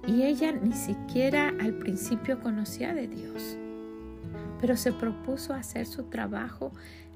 Y 0.08 0.24
ella 0.24 0.52
ni 0.54 0.74
siquiera 0.74 1.54
al 1.60 1.74
principio 1.74 2.40
conocía 2.40 2.94
de 2.94 3.08
Dios 3.08 3.58
pero 4.62 4.78
se 4.78 4.94
propuso 4.94 5.54
hacer 5.54 5.86
su 5.86 6.04
trabajo 6.04 6.72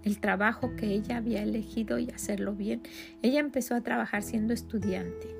el 0.05 0.19
trabajo 0.19 0.75
que 0.75 0.86
ella 0.86 1.17
había 1.17 1.41
elegido 1.41 1.97
y 1.97 2.12
hacerlo 2.12 2.53
bien. 2.53 2.84
Ella 3.23 3.39
empezó 3.39 3.73
a 3.73 3.81
trabajar 3.81 4.21
siendo 4.21 4.53
estudiante 4.53 5.36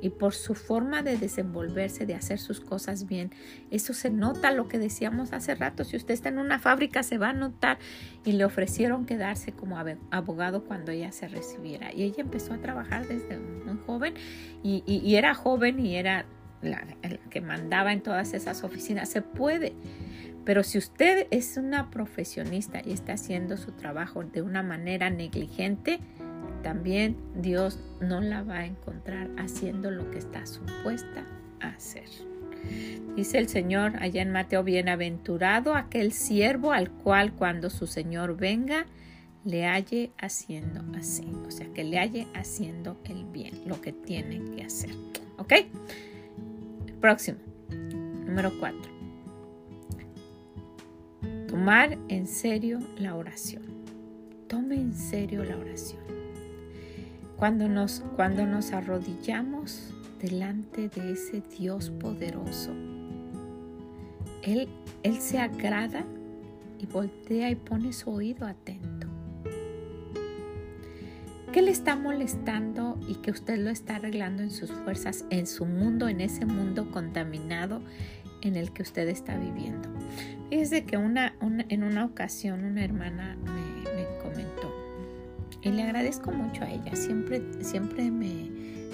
y 0.00 0.08
por 0.08 0.34
su 0.34 0.54
forma 0.54 1.02
de 1.02 1.16
desenvolverse, 1.16 2.06
de 2.06 2.14
hacer 2.14 2.40
sus 2.40 2.58
cosas 2.60 3.06
bien. 3.06 3.30
Eso 3.70 3.94
se 3.94 4.10
nota, 4.10 4.50
lo 4.50 4.66
que 4.66 4.78
decíamos 4.78 5.32
hace 5.32 5.54
rato, 5.54 5.84
si 5.84 5.96
usted 5.96 6.12
está 6.12 6.28
en 6.28 6.38
una 6.38 6.58
fábrica 6.58 7.04
se 7.04 7.18
va 7.18 7.28
a 7.28 7.32
notar 7.34 7.78
y 8.24 8.32
le 8.32 8.44
ofrecieron 8.44 9.06
quedarse 9.06 9.52
como 9.52 9.78
abogado 10.10 10.64
cuando 10.64 10.90
ella 10.90 11.12
se 11.12 11.28
recibiera. 11.28 11.94
Y 11.94 12.02
ella 12.02 12.22
empezó 12.22 12.54
a 12.54 12.58
trabajar 12.58 13.06
desde 13.06 13.38
muy 13.38 13.78
joven 13.86 14.14
y, 14.64 15.14
era 15.14 15.34
joven 15.34 15.78
y 15.78 15.96
era 15.96 16.24
la, 16.62 16.84
que 17.30 17.40
mandaba 17.40 17.92
en 17.92 18.00
todas 18.00 18.34
esas 18.34 18.64
oficinas. 18.64 19.08
Se 19.08 19.22
puede. 19.22 19.74
Pero 20.44 20.64
si 20.64 20.78
usted 20.78 21.26
es 21.30 21.56
una 21.56 21.90
profesionista 21.90 22.82
y 22.84 22.92
está 22.92 23.12
haciendo 23.12 23.56
su 23.56 23.72
trabajo 23.72 24.24
de 24.24 24.42
una 24.42 24.62
manera 24.62 25.08
negligente, 25.10 26.00
también 26.62 27.16
Dios 27.36 27.78
no 28.00 28.20
la 28.20 28.42
va 28.42 28.58
a 28.58 28.66
encontrar 28.66 29.30
haciendo 29.36 29.90
lo 29.90 30.10
que 30.10 30.18
está 30.18 30.46
supuesta 30.46 31.24
a 31.60 31.68
hacer. 31.68 32.08
Dice 33.16 33.38
el 33.38 33.48
Señor 33.48 33.96
allá 34.00 34.22
en 34.22 34.32
Mateo, 34.32 34.62
bienaventurado 34.62 35.74
aquel 35.74 36.12
siervo 36.12 36.72
al 36.72 36.90
cual 36.90 37.32
cuando 37.32 37.70
su 37.70 37.86
Señor 37.86 38.36
venga, 38.36 38.86
le 39.44 39.66
halle 39.66 40.12
haciendo 40.18 40.82
así. 40.96 41.26
O 41.46 41.50
sea, 41.50 41.66
que 41.74 41.84
le 41.84 41.98
halle 41.98 42.26
haciendo 42.34 42.96
el 43.04 43.24
bien, 43.24 43.62
lo 43.66 43.80
que 43.80 43.92
tiene 43.92 44.40
que 44.54 44.64
hacer. 44.64 44.94
¿Ok? 45.38 45.52
Próximo. 47.00 47.38
Número 47.70 48.52
cuatro. 48.60 49.01
Tomar 51.52 51.98
en 52.08 52.26
serio 52.26 52.78
la 52.96 53.14
oración. 53.14 53.62
Tome 54.48 54.76
en 54.76 54.94
serio 54.94 55.44
la 55.44 55.58
oración. 55.58 56.00
Cuando 57.36 57.68
nos, 57.68 58.02
cuando 58.16 58.46
nos 58.46 58.72
arrodillamos 58.72 59.92
delante 60.18 60.88
de 60.88 61.12
ese 61.12 61.42
Dios 61.42 61.90
poderoso, 61.90 62.70
Él, 64.42 64.66
Él 65.02 65.20
se 65.20 65.40
agrada 65.40 66.06
y 66.78 66.86
voltea 66.86 67.50
y 67.50 67.54
pone 67.54 67.92
su 67.92 68.08
oído 68.08 68.46
atento. 68.46 69.08
¿Qué 71.52 71.60
le 71.60 71.70
está 71.70 71.96
molestando 71.96 72.98
y 73.06 73.16
que 73.16 73.30
usted 73.30 73.58
lo 73.58 73.68
está 73.68 73.96
arreglando 73.96 74.42
en 74.42 74.50
sus 74.50 74.70
fuerzas, 74.70 75.26
en 75.28 75.46
su 75.46 75.66
mundo, 75.66 76.08
en 76.08 76.22
ese 76.22 76.46
mundo 76.46 76.90
contaminado 76.90 77.82
en 78.42 78.56
el 78.56 78.72
que 78.72 78.82
usted 78.82 79.08
está 79.08 79.36
viviendo? 79.36 79.88
Fíjese 80.50 80.84
que 80.84 80.96
una, 80.96 81.34
en 81.40 81.82
una 81.82 82.04
ocasión 82.04 82.64
una 82.64 82.84
hermana 82.84 83.36
me 83.36 84.06
comentó, 84.22 84.72
y 85.62 85.70
le 85.70 85.82
agradezco 85.84 86.32
mucho 86.32 86.64
a 86.64 86.70
ella. 86.70 86.94
Siempre, 86.96 87.40
siempre 87.60 88.10
me, 88.10 88.50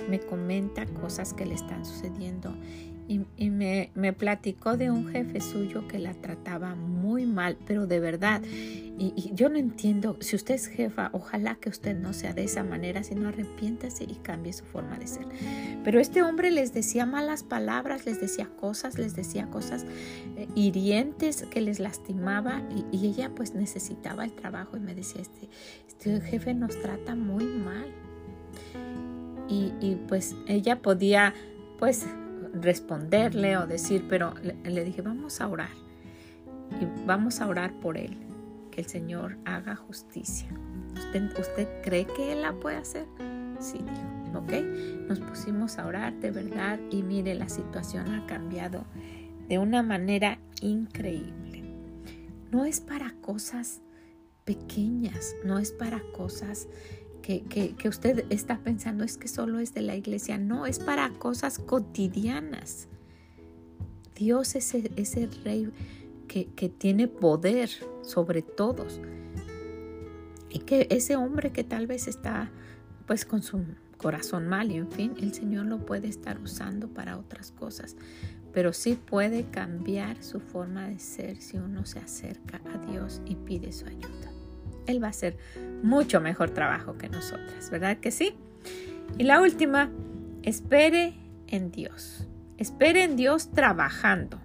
me 0.08 0.20
comenta 0.20 0.87
cosas 0.87 1.32
que 1.32 1.46
le 1.46 1.54
están 1.54 1.84
sucediendo. 1.84 2.54
Y, 3.09 3.49
me, 3.49 4.12
platicó 4.12 4.77
de 4.77 4.90
un 4.90 5.09
jefe 5.09 5.40
suyo 5.40 5.88
que 5.88 5.99
la 5.99 6.12
trataba 6.12 6.75
muy 6.75 7.25
mal, 7.25 7.57
pero 7.66 7.87
de 7.87 8.01
verdad. 8.01 8.42
Y, 8.44 9.31
yo 9.33 9.49
no 9.49 9.57
entiendo, 9.57 10.18
si 10.21 10.37
usted 10.37 10.57
es 10.57 10.66
jefa, 10.66 11.09
ojalá 11.14 11.55
que 11.55 11.71
usted 11.71 11.97
no 11.97 12.12
sea 12.12 12.35
de 12.35 12.44
esa 12.44 12.64
manera, 12.64 13.03
sino 13.03 13.29
arrepiéntase 13.29 14.05
y 14.05 14.16
cambie 14.16 14.53
su 14.53 14.66
forma 14.66 14.99
de 14.99 15.07
ser. 15.07 15.27
Pero 15.85 16.01
este 16.01 16.23
hombre 16.23 16.51
les 16.51 16.75
decía 16.75 17.07
malas 17.07 17.44
palabras, 17.44 18.05
les 18.05 18.21
decía 18.21 18.51
cosas, 18.61 18.99
les 18.99 19.16
decía 19.16 19.47
cosas 19.47 19.87
eh, 20.37 20.47
hirientes 20.55 21.47
que 21.51 21.62
les 21.62 21.81
lastimaba 21.81 22.62
y, 22.71 22.94
y, 22.94 23.07
ella 23.09 23.31
pues 23.35 23.55
necesitaba 23.55 24.25
el 24.25 24.33
trabajo 24.33 24.77
y 24.77 24.81
me 24.81 24.94
decía, 24.94 25.23
este, 25.23 25.49
este 25.87 26.21
jefe 26.21 26.53
nos 26.53 26.79
trata 26.83 27.14
muy 27.14 27.44
mal. 27.44 27.87
Y 29.51 29.97
pues 30.09 30.37
ella 30.47 30.83
podía 30.83 31.33
pues 31.79 32.05
responderle 32.54 33.56
o 33.56 33.66
decir, 33.66 34.06
pero 34.08 34.34
le, 34.64 34.84
dije, 34.84 35.02
vamos 35.02 35.40
a 35.40 35.48
orar 35.48 35.70
y 36.80 37.06
vamos 37.06 37.40
a 37.40 37.48
orar 37.48 37.72
por 37.80 37.96
él, 37.96 38.16
que 38.70 38.80
el 38.80 38.87
Señor 38.87 39.37
haga 39.44 39.76
justicia. 39.76 40.48
¿Usted, 40.94 41.38
usted 41.38 41.68
cree 41.82 42.06
que 42.06 42.32
Él 42.32 42.42
la 42.42 42.52
puede 42.52 42.76
hacer? 42.76 43.06
Sí, 43.61 43.78
dijo, 43.78 44.38
ok. 44.38 44.52
Nos 45.08 45.20
pusimos 45.20 45.78
a 45.78 45.87
orar 45.87 46.14
de 46.20 46.30
verdad 46.30 46.78
y 46.90 47.02
mire, 47.02 47.34
la 47.34 47.48
situación 47.48 48.12
ha 48.12 48.26
cambiado 48.26 48.84
de 49.48 49.58
una 49.58 49.82
manera 49.82 50.38
increíble. 50.61 51.64
No 52.50 52.64
es 52.64 52.80
para 52.80 53.12
cosas 53.20 53.80
pequeñas, 54.44 55.34
no 55.44 55.58
es 55.58 55.72
para 55.72 56.00
cosas 56.12 56.68
que, 57.29 57.88
usted 57.88 58.25
está 58.31 58.59
pensando 58.59 59.05
es 59.05 59.19
que 59.19 59.29
solo 59.29 59.59
es 59.59 59.75
de 59.75 59.83
la 59.83 59.97
iglesia. 59.97 60.38
No, 60.38 60.64
es 60.64 60.79
para 60.79 61.11
cosas 61.11 61.59
cotidianas. 61.59 62.88
Dios 64.14 64.55
es 64.55 64.75
ese, 64.75 65.29
rey 65.45 65.71
que, 66.27 66.47
que, 66.47 66.71
tiene 66.71 67.07
poder 67.07 67.69
sobre 68.03 68.41
todos. 68.41 69.01
Y 70.49 70.61
que 70.61 70.87
ese 70.91 71.17
hombre 71.17 71.53
que 71.53 71.64
tal 71.64 71.87
vez 71.87 72.09
está 72.09 72.51
pues 73.07 73.27
con 73.27 73.43
su 73.43 73.62
corazón 73.99 74.49
mal 74.49 74.71
y 74.71 74.77
en 74.77 74.91
fin, 74.91 75.14
el 75.21 75.35
Señor 75.35 75.67
lo 75.67 75.85
puede 75.85 76.09
estar 76.09 76.41
usando 76.41 76.88
para 76.88 77.19
otras 77.19 77.53
cosas. 77.53 77.97
Pero 78.55 78.73
sí 78.73 78.95
puede 78.95 79.51
cambiar 79.51 80.23
su 80.23 80.41
forma 80.41 80.88
de 80.88 80.99
ser 80.99 81.43
si 81.43 81.59
uno 81.59 81.85
se 81.85 81.99
acerca 81.99 82.62
a 82.73 82.79
Dios 82.91 83.21
y 83.27 83.35
pide 83.35 83.71
su 83.73 83.87
ayuda. 83.87 84.38
Él 84.88 85.03
va 85.03 85.09
a 85.09 85.11
hacer 85.11 85.37
mucho 85.83 86.20
mejor 86.20 86.51
trabajo 86.51 86.98
que 86.98 87.09
nosotras, 87.09 87.70
¿verdad 87.70 87.98
que 87.98 88.11
sí? 88.11 88.35
Y 89.18 89.24
la 89.24 89.40
última, 89.40 89.90
espere 90.42 91.14
en 91.46 91.70
Dios. 91.70 92.27
Espere 92.57 93.05
en 93.05 93.16
Dios 93.16 93.51
trabajando. 93.53 94.40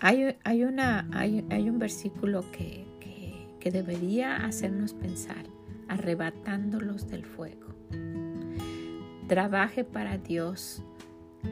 Hay, 0.00 0.36
hay, 0.42 0.64
una, 0.64 1.08
hay, 1.12 1.44
hay 1.50 1.68
un 1.70 1.78
versículo 1.78 2.44
que, 2.50 2.86
que, 3.00 3.46
que 3.60 3.70
debería 3.70 4.44
hacernos 4.44 4.94
pensar, 4.94 5.46
arrebatándolos 5.88 7.08
del 7.08 7.24
fuego. 7.24 7.74
Trabaje 9.28 9.84
para 9.84 10.18
Dios 10.18 10.82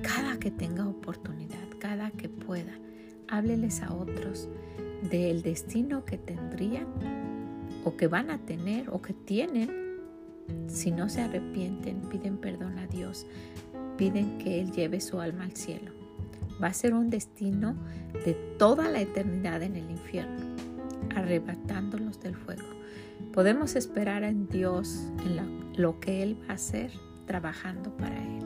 cada 0.03 0.39
que 0.39 0.51
tenga 0.51 0.87
oportunidad, 0.87 1.59
cada 1.79 2.11
que 2.11 2.29
pueda. 2.29 2.82
Hábleles 3.33 3.83
a 3.83 3.95
otros 3.95 4.47
del 5.11 5.41
destino 5.41 6.05
que 6.05 6.19
tendrían 6.19 6.87
o 7.83 7.97
que 7.97 8.07
van 8.07 8.31
a 8.31 8.37
tener 8.37 8.91
o 8.91 9.01
que 9.01 9.15
tienen 9.15 9.83
si 10.67 10.91
no 10.91 11.09
se 11.09 11.23
arrepienten, 11.23 12.03
piden 12.03 12.37
perdón 12.37 12.79
a 12.79 12.87
Dios, 12.87 13.27
piden 13.97 14.37
que 14.37 14.61
Él 14.61 14.71
lleve 14.73 15.01
su 15.01 15.19
alma 15.19 15.45
al 15.45 15.57
cielo. 15.57 15.93
Va 16.63 16.69
a 16.69 16.75
ser 16.75 16.93
un 16.93 17.09
destino 17.09 17.75
de 18.27 18.35
toda 18.59 18.91
la 18.91 19.01
eternidad 19.01 19.63
en 19.63 19.77
el 19.77 19.91
infierno, 19.91 20.55
arrebatándolos 21.15 22.21
del 22.21 22.37
fuego. 22.37 22.69
Podemos 23.33 23.77
esperar 23.77 24.25
en 24.25 24.47
Dios, 24.47 25.11
en 25.25 25.73
lo 25.81 26.01
que 26.01 26.23
Él 26.23 26.37
va 26.43 26.53
a 26.53 26.57
hacer, 26.57 26.93
trabajando 27.27 27.97
para 27.97 28.17
Él. 28.17 28.42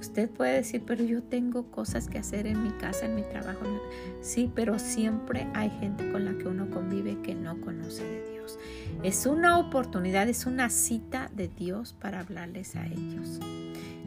Usted 0.00 0.30
puede 0.30 0.54
decir, 0.54 0.82
pero 0.86 1.04
yo 1.04 1.22
tengo 1.22 1.70
cosas 1.70 2.08
que 2.08 2.18
hacer 2.18 2.46
en 2.46 2.62
mi 2.62 2.70
casa, 2.70 3.04
en 3.04 3.14
mi 3.14 3.22
trabajo. 3.22 3.66
Sí, 4.22 4.50
pero 4.54 4.78
siempre 4.78 5.46
hay 5.52 5.68
gente 5.78 6.10
con 6.10 6.24
la 6.24 6.32
que 6.38 6.48
uno 6.48 6.70
convive 6.70 7.20
que 7.22 7.34
no 7.34 7.60
conoce 7.60 8.02
de 8.02 8.30
Dios. 8.32 8.58
Es 9.02 9.26
una 9.26 9.58
oportunidad, 9.58 10.26
es 10.28 10.46
una 10.46 10.70
cita 10.70 11.30
de 11.34 11.48
Dios 11.48 11.92
para 11.92 12.20
hablarles 12.20 12.76
a 12.76 12.86
ellos. 12.86 13.40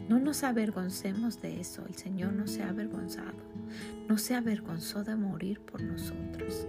No 0.08 0.18
nos 0.18 0.42
avergoncemos 0.42 1.40
de 1.40 1.60
eso. 1.60 1.84
El 1.88 1.94
Señor 1.94 2.32
no 2.32 2.48
se 2.48 2.64
ha 2.64 2.70
avergonzado. 2.70 3.32
No 4.08 4.18
se 4.18 4.34
avergonzó 4.34 5.04
de 5.04 5.14
morir 5.14 5.60
por 5.60 5.80
nosotros. 5.80 6.66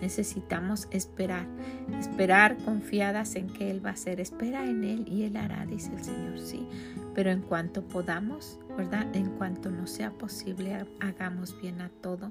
Necesitamos 0.00 0.86
esperar, 0.90 1.46
esperar 1.98 2.56
confiadas 2.58 3.34
en 3.34 3.48
que 3.48 3.70
Él 3.70 3.84
va 3.84 3.90
a 3.90 3.94
hacer. 3.94 4.20
Espera 4.20 4.68
en 4.68 4.84
Él 4.84 5.04
y 5.08 5.24
Él 5.24 5.36
hará, 5.36 5.66
dice 5.66 5.92
el 5.94 6.04
Señor, 6.04 6.38
sí. 6.38 6.68
Pero 7.16 7.30
en 7.30 7.40
cuanto 7.40 7.82
podamos, 7.82 8.58
¿verdad? 8.76 9.06
En 9.16 9.30
cuanto 9.38 9.70
nos 9.70 9.90
sea 9.90 10.10
posible, 10.10 10.84
hagamos 11.00 11.58
bien 11.62 11.80
a 11.80 11.88
todo 11.88 12.30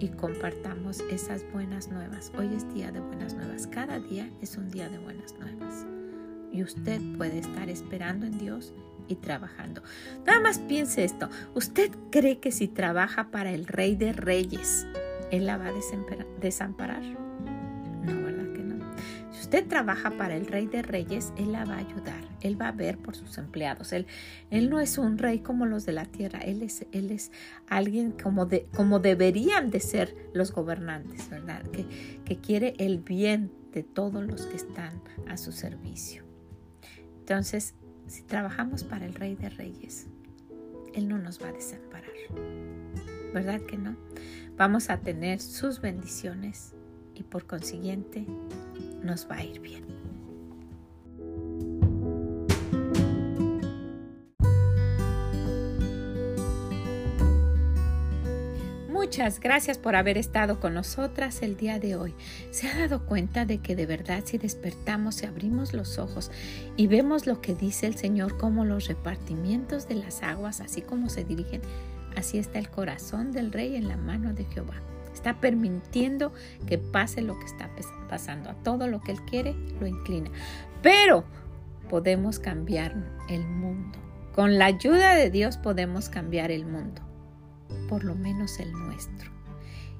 y 0.00 0.08
compartamos 0.08 1.00
esas 1.10 1.50
buenas 1.50 1.88
nuevas. 1.88 2.30
Hoy 2.38 2.54
es 2.54 2.72
día 2.74 2.92
de 2.92 3.00
buenas 3.00 3.32
nuevas. 3.32 3.66
Cada 3.66 3.98
día 3.98 4.30
es 4.42 4.58
un 4.58 4.70
día 4.70 4.90
de 4.90 4.98
buenas 4.98 5.34
nuevas. 5.38 5.86
Y 6.52 6.62
usted 6.62 7.00
puede 7.16 7.38
estar 7.38 7.70
esperando 7.70 8.26
en 8.26 8.36
Dios 8.36 8.74
y 9.08 9.14
trabajando. 9.14 9.82
Nada 10.26 10.40
más 10.40 10.58
piense 10.58 11.04
esto. 11.04 11.30
¿Usted 11.54 11.90
cree 12.10 12.38
que 12.38 12.52
si 12.52 12.68
trabaja 12.68 13.30
para 13.30 13.50
el 13.52 13.66
Rey 13.66 13.96
de 13.96 14.12
Reyes, 14.12 14.86
Él 15.30 15.46
la 15.46 15.56
va 15.56 15.68
a 15.68 15.72
desamparar? 16.38 17.27
Usted 19.48 19.66
trabaja 19.66 20.10
para 20.10 20.36
el 20.36 20.46
Rey 20.46 20.66
de 20.66 20.82
Reyes, 20.82 21.32
Él 21.38 21.52
la 21.52 21.64
va 21.64 21.76
a 21.76 21.78
ayudar, 21.78 22.22
Él 22.42 22.60
va 22.60 22.68
a 22.68 22.72
ver 22.72 22.98
por 22.98 23.16
sus 23.16 23.38
empleados. 23.38 23.94
Él, 23.94 24.06
él 24.50 24.68
no 24.68 24.78
es 24.78 24.98
un 24.98 25.16
rey 25.16 25.38
como 25.38 25.64
los 25.64 25.86
de 25.86 25.92
la 25.94 26.04
tierra, 26.04 26.40
Él 26.40 26.62
es, 26.62 26.84
él 26.92 27.10
es 27.10 27.32
alguien 27.66 28.12
como, 28.12 28.44
de, 28.44 28.66
como 28.76 28.98
deberían 28.98 29.70
de 29.70 29.80
ser 29.80 30.14
los 30.34 30.52
gobernantes, 30.52 31.30
¿verdad? 31.30 31.62
Que, 31.70 31.86
que 32.26 32.36
quiere 32.36 32.74
el 32.78 32.98
bien 32.98 33.50
de 33.72 33.82
todos 33.82 34.22
los 34.22 34.44
que 34.44 34.56
están 34.56 35.00
a 35.26 35.38
su 35.38 35.52
servicio. 35.52 36.24
Entonces, 37.20 37.74
si 38.06 38.24
trabajamos 38.24 38.84
para 38.84 39.06
el 39.06 39.14
Rey 39.14 39.34
de 39.34 39.48
Reyes, 39.48 40.08
Él 40.92 41.08
no 41.08 41.16
nos 41.16 41.42
va 41.42 41.48
a 41.48 41.52
desamparar. 41.52 42.12
¿Verdad 43.32 43.62
que 43.62 43.78
no? 43.78 43.96
Vamos 44.58 44.90
a 44.90 44.98
tener 45.00 45.40
sus 45.40 45.80
bendiciones 45.80 46.74
y 47.18 47.22
por 47.22 47.46
consiguiente 47.46 48.24
nos 49.02 49.28
va 49.28 49.36
a 49.36 49.44
ir 49.44 49.60
bien. 49.60 49.84
Muchas 58.90 59.40
gracias 59.40 59.78
por 59.78 59.96
haber 59.96 60.18
estado 60.18 60.60
con 60.60 60.74
nosotras 60.74 61.42
el 61.42 61.56
día 61.56 61.78
de 61.78 61.96
hoy. 61.96 62.14
¿Se 62.50 62.68
ha 62.68 62.78
dado 62.78 63.06
cuenta 63.06 63.46
de 63.46 63.58
que 63.58 63.74
de 63.74 63.86
verdad 63.86 64.22
si 64.24 64.38
despertamos 64.38 65.22
y 65.22 65.26
abrimos 65.26 65.72
los 65.72 65.98
ojos 65.98 66.30
y 66.76 66.88
vemos 66.88 67.26
lo 67.26 67.40
que 67.40 67.54
dice 67.54 67.86
el 67.86 67.96
Señor 67.96 68.36
como 68.36 68.64
los 68.64 68.86
repartimientos 68.86 69.88
de 69.88 69.94
las 69.94 70.22
aguas, 70.22 70.60
así 70.60 70.82
como 70.82 71.08
se 71.08 71.24
dirigen, 71.24 71.62
así 72.16 72.38
está 72.38 72.58
el 72.58 72.68
corazón 72.68 73.32
del 73.32 73.50
rey 73.50 73.76
en 73.76 73.88
la 73.88 73.96
mano 73.96 74.34
de 74.34 74.44
Jehová? 74.44 74.74
Está 75.18 75.40
permitiendo 75.40 76.32
que 76.66 76.78
pase 76.78 77.20
lo 77.20 77.38
que 77.38 77.46
está 77.46 77.70
pasando. 78.08 78.50
A 78.50 78.54
todo 78.54 78.86
lo 78.86 79.00
que 79.00 79.12
Él 79.12 79.22
quiere 79.22 79.54
lo 79.80 79.86
inclina. 79.86 80.30
Pero 80.82 81.24
podemos 81.88 82.38
cambiar 82.38 82.94
el 83.28 83.46
mundo. 83.46 83.98
Con 84.34 84.58
la 84.58 84.66
ayuda 84.66 85.14
de 85.14 85.30
Dios 85.30 85.56
podemos 85.56 86.08
cambiar 86.08 86.50
el 86.50 86.64
mundo 86.64 87.08
por 87.88 88.04
lo 88.04 88.14
menos 88.14 88.60
el 88.60 88.70
nuestro. 88.72 89.30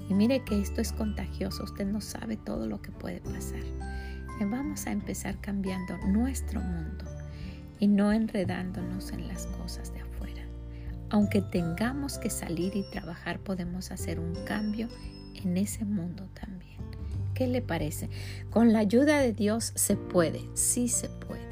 Y 0.08 0.14
mire 0.14 0.44
que 0.44 0.60
esto 0.60 0.80
es 0.80 0.92
contagioso, 0.92 1.64
usted 1.64 1.86
no 1.86 2.00
sabe 2.00 2.36
todo 2.36 2.66
lo 2.66 2.80
que 2.80 2.92
puede 2.92 3.20
pasar. 3.20 3.60
vamos 4.40 4.86
a 4.86 4.92
empezar 4.92 5.40
cambiando 5.40 5.98
nuestro 6.06 6.60
mundo 6.60 7.04
y 7.78 7.88
no 7.88 8.12
enredándonos 8.12 9.10
en 9.12 9.26
las 9.28 9.46
cosas 9.46 9.92
de 9.92 10.00
afuera. 10.00 10.07
Aunque 11.10 11.40
tengamos 11.40 12.18
que 12.18 12.30
salir 12.30 12.76
y 12.76 12.82
trabajar, 12.90 13.38
podemos 13.40 13.90
hacer 13.90 14.20
un 14.20 14.34
cambio 14.44 14.88
en 15.34 15.56
ese 15.56 15.84
mundo 15.84 16.28
también. 16.34 16.78
¿Qué 17.34 17.46
le 17.46 17.62
parece? 17.62 18.10
Con 18.50 18.72
la 18.72 18.80
ayuda 18.80 19.20
de 19.20 19.32
Dios 19.32 19.72
se 19.74 19.96
puede, 19.96 20.42
sí 20.54 20.88
se 20.88 21.08
puede. 21.08 21.48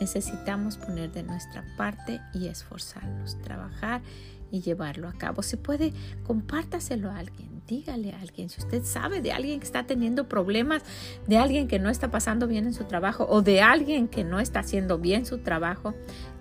Necesitamos 0.00 0.76
poner 0.78 1.12
de 1.12 1.22
nuestra 1.22 1.64
parte 1.76 2.20
y 2.34 2.48
esforzarnos, 2.48 3.40
trabajar 3.42 4.02
y 4.50 4.60
llevarlo 4.60 5.08
a 5.08 5.12
cabo. 5.12 5.42
Si 5.42 5.56
puede, 5.56 5.92
compártaselo 6.24 7.10
a 7.10 7.18
alguien, 7.18 7.62
dígale 7.66 8.12
a 8.12 8.20
alguien. 8.20 8.48
Si 8.48 8.60
usted 8.60 8.84
sabe 8.84 9.20
de 9.20 9.32
alguien 9.32 9.60
que 9.60 9.66
está 9.66 9.86
teniendo 9.86 10.28
problemas, 10.28 10.82
de 11.26 11.36
alguien 11.38 11.68
que 11.68 11.78
no 11.78 11.90
está 11.90 12.10
pasando 12.10 12.46
bien 12.46 12.66
en 12.66 12.74
su 12.74 12.84
trabajo 12.84 13.26
o 13.28 13.42
de 13.42 13.60
alguien 13.60 14.08
que 14.08 14.24
no 14.24 14.40
está 14.40 14.60
haciendo 14.60 14.98
bien 14.98 15.26
su 15.26 15.38
trabajo, 15.38 15.94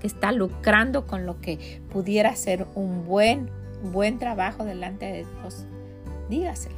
está 0.06 0.32
lucrando 0.32 1.06
con 1.08 1.26
lo 1.26 1.40
que 1.42 1.82
pudiera 1.92 2.36
ser 2.36 2.68
un 2.76 3.06
buen, 3.06 3.50
buen 3.84 4.20
trabajo 4.20 4.64
delante 4.64 5.06
de 5.06 5.26
Dios, 5.42 5.66
dígaselo. 6.30 6.76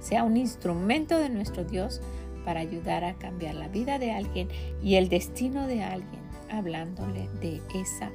Sea 0.00 0.24
un 0.24 0.36
instrumento 0.36 1.18
de 1.18 1.28
nuestro 1.28 1.64
Dios 1.64 2.00
para 2.44 2.60
ayudar 2.60 3.04
a 3.04 3.14
cambiar 3.14 3.54
la 3.54 3.68
vida 3.68 3.98
de 3.98 4.12
alguien 4.12 4.48
y 4.82 4.94
el 4.94 5.08
destino 5.08 5.66
de 5.66 5.82
alguien, 5.82 6.20
hablándole 6.50 7.28
de 7.40 7.60
esa 7.74 8.10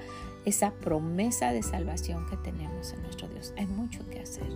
esa 0.45 0.71
promesa 0.71 1.51
de 1.51 1.63
salvación 1.63 2.25
que 2.29 2.37
tenemos 2.37 2.93
en 2.93 3.01
nuestro 3.03 3.27
Dios. 3.29 3.53
Hay 3.57 3.65
mucho 3.65 4.07
que 4.09 4.19
hacer, 4.19 4.47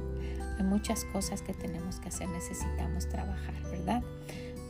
hay 0.58 0.64
muchas 0.64 1.06
cosas 1.06 1.42
que 1.42 1.54
tenemos 1.54 2.00
que 2.00 2.10
hacer, 2.10 2.28
necesitamos 2.30 3.08
trabajar, 3.08 3.54
¿verdad? 3.72 4.04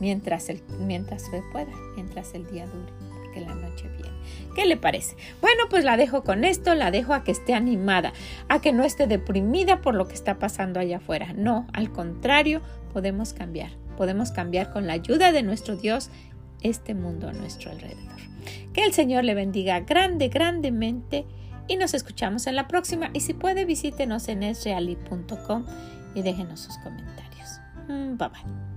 Mientras, 0.00 0.48
el, 0.48 0.62
mientras 0.78 1.22
se 1.22 1.42
pueda, 1.52 1.72
mientras 1.96 2.34
el 2.34 2.46
día 2.46 2.66
dure, 2.66 2.92
la 3.40 3.54
noche 3.54 3.88
viene. 3.96 4.16
¿Qué 4.54 4.66
le 4.66 4.76
parece? 4.76 5.16
Bueno, 5.40 5.64
pues 5.70 5.84
la 5.84 5.96
dejo 5.96 6.24
con 6.24 6.44
esto, 6.44 6.74
la 6.74 6.90
dejo 6.90 7.14
a 7.14 7.22
que 7.22 7.30
esté 7.30 7.54
animada, 7.54 8.12
a 8.48 8.60
que 8.60 8.72
no 8.72 8.84
esté 8.84 9.06
deprimida 9.06 9.80
por 9.80 9.94
lo 9.94 10.08
que 10.08 10.14
está 10.14 10.38
pasando 10.38 10.80
allá 10.80 10.96
afuera. 10.96 11.32
No, 11.36 11.66
al 11.72 11.92
contrario, 11.92 12.60
podemos 12.92 13.32
cambiar, 13.32 13.70
podemos 13.96 14.32
cambiar 14.32 14.72
con 14.72 14.86
la 14.86 14.94
ayuda 14.94 15.32
de 15.32 15.42
nuestro 15.42 15.76
Dios 15.76 16.10
este 16.60 16.94
mundo 16.94 17.28
a 17.28 17.32
nuestro 17.32 17.70
alrededor. 17.70 18.18
Que 18.72 18.84
el 18.84 18.92
Señor 18.92 19.24
le 19.24 19.34
bendiga 19.34 19.80
grande, 19.80 20.28
grandemente 20.28 21.24
y 21.68 21.76
nos 21.76 21.94
escuchamos 21.94 22.46
en 22.46 22.56
la 22.56 22.66
próxima. 22.66 23.10
Y 23.12 23.20
si 23.20 23.34
puede, 23.34 23.64
visítenos 23.64 24.28
en 24.28 24.42
esreali.com 24.42 25.64
y 26.14 26.22
déjenos 26.22 26.60
sus 26.60 26.78
comentarios. 26.78 27.60
Mm, 27.88 28.16
bye 28.16 28.28
bye. 28.28 28.67